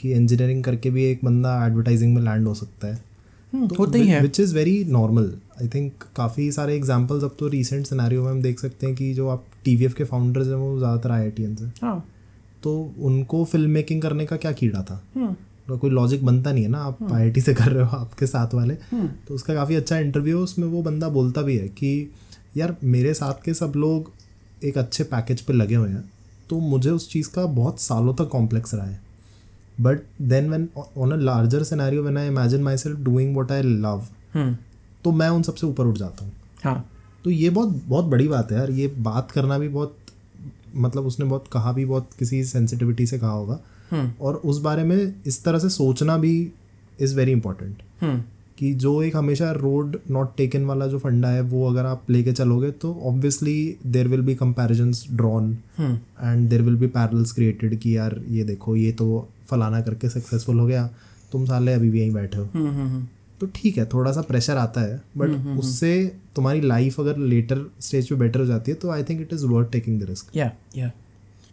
कि 0.00 0.12
इंजीनियरिंग 0.12 0.62
करके 0.64 0.90
भी 0.90 1.04
एक 1.04 1.24
बंदा 1.24 1.54
एडवर्टाइजिंग 1.66 2.14
में 2.14 2.22
लैंड 2.22 2.46
हो 2.46 2.54
सकता 2.54 2.86
है। 2.86 3.04
हम्म, 3.52 3.68
तो 3.68 3.74
होता 3.74 3.98
ही 3.98 4.08
है। 4.08 4.20
Which 4.22 4.40
is 4.40 4.54
very 4.54 4.84
normal 4.90 5.32
I 5.62 5.68
think 5.68 6.04
काफ़ी 6.16 6.50
सारे 6.52 6.74
एग्जाम्पल्स 6.76 7.24
अब 7.24 7.36
तो 7.38 7.48
रिसेंट 7.48 7.86
सिनेरियो 7.86 8.22
में 8.24 8.30
हम 8.30 8.42
देख 8.42 8.60
सकते 8.60 8.86
हैं 8.86 8.94
कि 8.96 9.12
जो 9.14 9.28
आप 9.28 9.44
टीवीएफ 9.64 9.94
के 9.94 10.04
फाउंडर्स 10.04 10.46
हैं 10.46 10.54
वो 10.54 10.78
ज़्यादातर 10.78 11.10
आई 11.10 11.22
आई 11.22 11.54
से। 11.56 11.70
हाँ। 11.82 12.04
तो 12.62 12.72
उनको 13.00 13.44
फ़िल्म 13.44 13.70
मेकिंग 13.70 14.02
करने 14.02 14.26
का 14.26 14.36
क्या 14.36 14.52
कीड़ा 14.52 14.82
था? 14.82 15.02
हम्म। 15.14 15.34
तो 15.68 15.76
कोई 15.78 15.90
लॉजिक 15.90 16.24
बनता 16.24 16.52
नहीं 16.52 16.64
है 16.64 16.70
ना 16.70 16.78
आप 16.78 16.98
आईआईटी 17.12 17.40
से 17.40 17.54
कर 17.54 17.70
रहे 17.72 17.84
हो 17.84 17.96
आपके 17.96 18.26
साथ 18.26 18.54
वाले। 18.54 18.74
तो 18.74 19.34
उसका 19.34 19.54
काफ़ी 19.54 19.74
अच्छा 19.74 19.98
इंटरव्यू 19.98 20.36
है 20.36 20.42
उसमें 20.42 20.66
वो 20.68 20.82
बंदा 20.82 21.08
बोलता 21.08 21.42
भी 21.42 21.56
है 21.56 21.68
कि 21.70 22.10
यार 22.56 22.76
मेरे 22.84 23.14
साथ 23.14 23.42
के 23.44 23.54
सब 23.54 23.72
लोग 23.76 24.12
एक 24.64 24.78
अच्छे 24.78 25.04
पैकेज 25.04 25.40
पे 25.40 25.52
लगे 25.52 25.74
हुए 25.74 25.88
हैं 25.88 26.04
तो 26.50 26.60
मुझे 26.60 26.90
उस 26.90 27.10
चीज़ 27.10 27.28
का 27.30 27.46
बहुत 27.46 27.80
सालों 27.80 28.14
तक 28.14 28.28
कॉम्प्लेक्स 28.28 28.74
रहा 28.74 28.86
है। 28.86 29.00
But 29.78 30.02
then 30.22 30.50
when 30.50 30.68
on 30.76 31.12
a 31.12 31.16
larger 31.16 31.62
scenario 31.62 32.02
when 32.02 32.18
I 32.18 32.26
imagine 32.26 32.62
myself 32.76 32.98
doing 33.00 33.36
what 33.36 33.52
I 33.52 33.62
love 33.62 34.06
तो 35.04 35.12
मैं 35.12 35.28
उन 35.28 35.42
सबसे 35.42 35.66
ऊपर 35.66 35.86
उठ 35.86 35.98
जाता 35.98 36.24
हूँ। 36.24 36.32
हाँ। 36.64 36.84
तो 37.24 37.30
ये 37.30 37.50
बहुत 37.50 37.82
बहुत 37.88 38.04
बड़ी 38.04 38.28
बात 38.28 38.52
है 38.52 38.58
यार। 38.58 38.70
ये 38.70 38.86
बात 39.00 39.30
करना 39.30 39.58
भी 39.58 39.68
बहुत 39.68 39.96
मतलब 40.76 41.06
उसने 41.06 41.26
बहुत 41.26 41.44
कहा 41.52 41.72
भी 41.72 41.84
बहुत 41.84 42.08
किसी 42.18 42.42
सेंसिटिविटी 42.44 43.06
से 43.06 43.18
कहा 43.18 43.30
होगा। 43.30 43.58
और 44.20 44.34
उस 44.34 44.58
बारे 44.60 44.82
में 44.82 45.14
इस 45.26 45.42
तरह 45.44 45.58
से 45.58 45.68
सोचना 45.68 46.16
भी 46.18 46.32
इज़ 47.00 47.14
वेरी 47.16 47.32
इंपॉर्टेंट 47.32 47.82
कि 48.58 48.72
जो 48.74 49.02
एक 49.02 49.16
हमेशा 49.16 49.50
रोड 49.52 49.96
नॉट 50.10 50.36
टेकन 50.36 50.64
वाला 50.64 50.86
जो 50.86 50.98
फंडा 50.98 51.28
है 51.28 51.40
वो 51.40 51.68
अगर 51.70 51.86
आप 51.86 52.10
लेके 52.10 52.32
चलोगे 52.32 52.70
तो 52.72 52.92
obviously 53.04 53.76
there 53.86 54.08
will 54.08 54.20
be 54.20 54.34
comparisons 54.34 55.04
drawn 55.12 55.50
and 55.80 56.48
there 56.48 56.62
will 56.62 56.76
be 56.76 56.86
parallels 56.86 57.32
created 57.32 57.78
कि 57.78 57.96
यार 57.96 58.20
ये 58.28 58.44
देखो 58.44 58.76
ये 58.76 58.92
तो 58.92 59.28
फलाना 59.50 59.80
करके 59.80 60.08
सक्सेसफुल 60.08 60.58
हो 60.60 60.66
गया 60.66 60.88
तुम 61.32 61.44
साले 61.46 61.72
अभी 61.72 61.90
भी 61.90 62.00
यहीं 62.00 62.12
बैठे 62.12 62.38
हो। 62.38 62.44
तो 63.40 63.46
ठीक 63.54 63.78
है 63.78 63.84
थोड़ा 63.86 64.12
सा 64.12 64.20
प्रेशर 64.22 64.56
आता 64.56 64.80
है 64.80 65.00
बट 65.18 65.58
उससे 65.58 65.90
तुम्हारी 66.36 66.60
लाइफ 66.60 67.00
अगर 67.00 67.16
लेटर 67.18 67.64
स्टेज 67.80 68.08
पे 68.08 68.14
बेटर 68.14 68.40
हो 68.40 68.46
जाती 68.46 68.70
है 68.70 68.76
तो 68.76 68.90
I 68.90 69.02
think 69.04 69.20
it 69.20 69.32
is 69.32 69.44
worth 69.46 69.70
taking 69.72 70.00
the 70.02 70.08
risk 70.08 70.36
या 70.36 70.50
या 70.76 70.90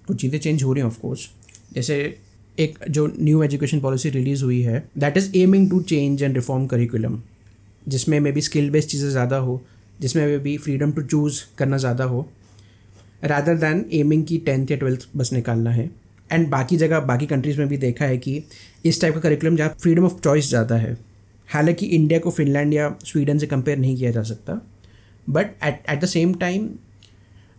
कुछ 0.08 0.22
चीज़ें 0.22 0.40
चेंज 0.40 0.64
हो 0.64 0.74
रही 0.74 0.82
हैं 0.82 0.88
ऑफकोर्स 0.88 1.28
जैसे 1.74 1.98
एक 2.58 2.78
जो 2.90 3.06
न्यू 3.20 3.44
एजुकेशन 3.44 3.80
पॉलिसी 3.80 4.10
रिलीज़ 4.10 4.44
हुई 4.44 4.62
है 4.62 4.84
that 4.98 5.18
is 5.18 5.32
aiming 5.38 5.70
to 5.70 5.82
change 5.82 6.24
and 6.24 6.36
reform 6.36 6.66
curriculum 6.68 7.20
जिसमें 7.88 8.20
मे 8.20 8.32
बी 8.32 8.42
स्किल 8.42 8.70
बेस्ड 8.70 8.90
चीज़ें 8.90 9.10
ज़्यादा 9.10 9.38
हो 9.38 9.62
जिसमें 10.02 10.26
may 10.28 10.38
be 10.38 10.58
freedom 10.58 10.92
to 10.92 11.02
choose 11.02 11.42
करना 11.58 11.78
ज़्यादा 11.78 12.04
हो 12.04 12.28
रादर 13.24 13.58
दैन 13.58 13.86
एमिंग 13.94 14.26
की 14.26 14.38
टेंथ 14.38 14.72
या 14.72 14.78
ट्वेल्थ 14.78 15.08
बस 15.18 15.34
निकालना 15.34 15.72
है। 15.72 15.90
एंड 16.34 16.48
बाकी 16.50 16.78
जगह, 16.78 17.00
बाकी 17.02 17.25
कंट्रीज़ 17.25 17.60
में 17.60 17.68
भी 17.68 17.78
देखा 17.78 18.06
है 18.06 18.18
कि 18.18 18.44
इस 18.86 19.02
टाइप 19.02 19.13
का 19.13 19.20
करिकुलम 19.20 19.56
जहाँ 19.56 19.75
फ्रीडम 19.82 20.06
ऑफ़ 20.06 20.20
चॉइस 20.22 20.50
ज़्यादा 20.50 20.75
है। 20.75 20.98
हालाँकि 21.50 21.86
इंडिया 21.86 22.20
को 22.20 22.32
फिनलैंड 22.32 22.74
या 22.74 22.96
स्वीडन 23.06 23.38
से 23.38 23.48
कंपेयर 23.48 23.78
नहीं 23.78 23.96
किया 23.98 24.12
जा 24.12 24.24
सकता। 24.24 24.62
But 25.30 25.52
at 25.63 25.84
at 25.90 26.02
the 26.02 26.06
same 26.06 26.34
time 26.34 26.70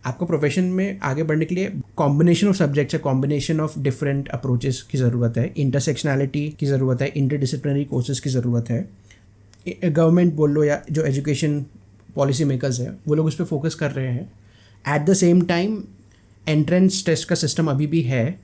आपको 0.05 0.25
प्रोफेशन 0.25 0.63
में 0.63 0.99
आगे 1.03 1.23
बढ़ने 1.23 1.45
के 1.45 1.55
लिए 1.55 1.71
कॉम्बिनेशन 1.97 2.47
ऑफ़ 2.47 2.55
सब्जेक्ट्स 2.55 2.95
है 2.95 2.99
कॉम्बिनेशन 2.99 3.59
ऑफ़ 3.59 3.79
डिफरेंट 3.79 4.27
अप्रोचेस 4.29 4.81
की 4.81 4.97
ज़रूरत 4.97 5.37
है। 5.37 5.53
इंटरसेक्शनैलिटी 5.57 6.47
की 6.59 6.65
ज़रूरत 6.65 7.01
है 7.01 7.07
इंटर 7.07 7.19
इंटरडिसिप्लिनरी 7.19 7.85
कोर्सेज 7.85 8.19
की 8.19 8.29
ज़रूरत 8.29 8.69
है। 8.69 8.87
गवर्नमेंट 9.85 10.33
बोल 10.33 10.51
लो 10.51 10.63
या 10.63 10.81
जो 10.91 11.03
एजुकेशन 11.03 11.59
पॉलिसी 12.15 12.43
मेकर्स 12.43 12.79
हैं, 12.79 12.97
वो 13.07 13.15
लोग 13.15 13.25
उस 13.25 13.35
पर 13.35 13.43
फोकस 13.43 13.75
कर 13.75 13.91
रहे 13.91 14.07
हैं। 14.07 14.31
At 14.85 15.05
the 15.05 15.13
same 15.13 15.41
time 15.41 15.83
entrance 16.47 17.05
test 17.05 17.27
का 17.29 17.35
सिस्टम 17.35 17.67
अभी 17.67 17.87
भी 17.87 18.01
है। 18.01 18.39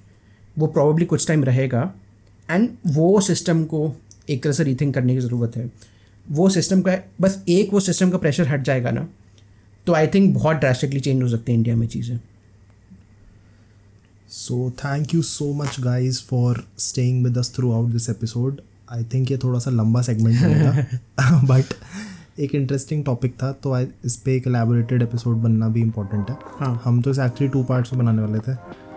वो 0.56 0.68
प्रॉब्ली 0.68 1.06
कुछ 1.06 1.28
टाइम 1.28 1.44
रहेगा। 1.44 1.92
एंड 2.50 2.70
वो 2.88 3.20
सिस्टम 3.22 3.64
को 3.64 3.94
एक 4.30 4.44
तरह 4.44 4.54
से 4.54 4.64
रीथिंक 4.64 4.94
करने 4.96 5.14
की 5.14 5.20
ज़रूरत 5.20 5.56
है। 5.58 5.70
वो 6.26 6.50
सिस्टम 6.50 6.82
का 6.82 6.98
बस 7.22 7.44
एक 7.50 7.74
वो 7.74 7.80
सिस्टम 7.80 8.10
का 8.10 8.18
प्रेशर 8.18 8.48
हट 8.48 8.64
जाएगा 8.64 8.92
ना 8.92 9.08
तो 9.88 9.94
आई 9.94 10.08
थिंक 10.08 10.34
बहुत 10.36 10.58
ड्रास्टिकली 10.58 11.00
चेंज 11.00 11.22
हो 11.24 11.28
सकती 11.30 11.52
है 11.52 11.58
इंडिया 11.58 11.76
में 11.76 11.88
चीज़ें। 11.88 12.20
So 14.30 14.70
thank 14.80 15.14
you 15.14 15.22
so 15.22 15.52
much 15.54 15.80
guys 15.80 16.22
for 16.24 16.64
staying 16.80 17.24
with 17.24 17.38
us 17.38 17.54
throughout 17.74 17.90
this 17.90 18.10
episode 18.10 18.62
I 18.92 19.04
think 19.04 19.32
ये 19.32 19.38
थोड़ा 19.38 19.60
सा 19.60 19.72
लंबा 19.72 20.02
सेगमेंट 20.02 20.42
बनेगा। 20.42 21.42
बट 21.50 21.74
एक 22.40 22.56
इंटरेस्टिंग 22.56 23.04
टॉपिक 23.06 23.34
था 23.34 23.52
तो 23.54 23.74
आई 23.74 23.88
इस 24.06 24.16
पर 24.16 24.32
एक 24.32 24.48
एलेबोरेटेड 24.48 25.02
एपिसोड 25.02 25.38
बनना 25.38 25.68
भी 25.68 25.82
इम्पोर्टेंट 25.82 26.30
है। 26.30 26.38
हाँ। 26.60 26.82
हम 26.84 27.02
तो 27.02 27.12
इसे 27.12 27.26
एक्चुअली 27.26 27.52
टू 27.54 27.64
पार्ट्स 27.64 27.94
में 27.94 28.02
बनाने 28.02 28.22
वाले 28.22 28.40
थे। 28.40 28.56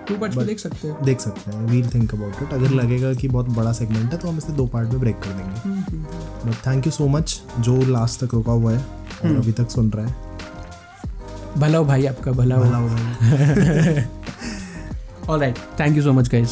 टू 0.08 0.16
पार्ट 0.18 0.38
देख 0.38 0.58
सकते 0.58 0.88
हैं। 0.88 1.04
देख 1.04 1.20
सकते 1.20 1.50
हैं 1.50 1.66
वील 1.66 1.88
थिंक 1.94 2.14
अबाउट 2.14 2.42
इट 2.42 2.52
अगर 2.52 2.70
लगेगा 2.72 3.12
कि 3.14 3.28
बहुत 3.28 3.48
बड़ा 3.50 3.72
सेगमेंट 3.72 4.12
है 4.12 4.18
तो 4.18 4.28
हम 4.28 4.38
इसे 4.38 4.52
दो 4.52 4.66
पार्ट 4.66 4.88
में 4.88 5.00
ब्रेक 5.00 5.16
कर 5.16 5.30
देंगे। 5.30 5.98
But 6.46 6.66
thank 6.66 6.86
you 6.86 6.92
so 6.92 7.06
much 7.08 7.40
जो 7.60 7.76
लास्ट 7.86 8.24
तक 8.24 8.34
रुका 8.34 8.52
हुआ 8.52 8.72
है 8.72 8.78
और 8.78 9.36
अभी 9.36 9.52
तक 9.52 9.70
सुन 9.70 9.90
रहा 9.90 10.06
है। 10.06 10.14
भला 11.58 11.78
हो 11.78 11.84
भाई 11.84 12.06
आपका 12.06 12.32
भला 12.32 12.56
हो। 12.56 12.62
भला 12.62 12.76
हो 12.76 12.88
भाई। 12.88 14.04
All 15.28 15.40
right 15.40 15.58
thank 15.80 15.96
you 15.96 16.02
so 16.02 16.12
much 16.12 16.28
guys 16.28 16.50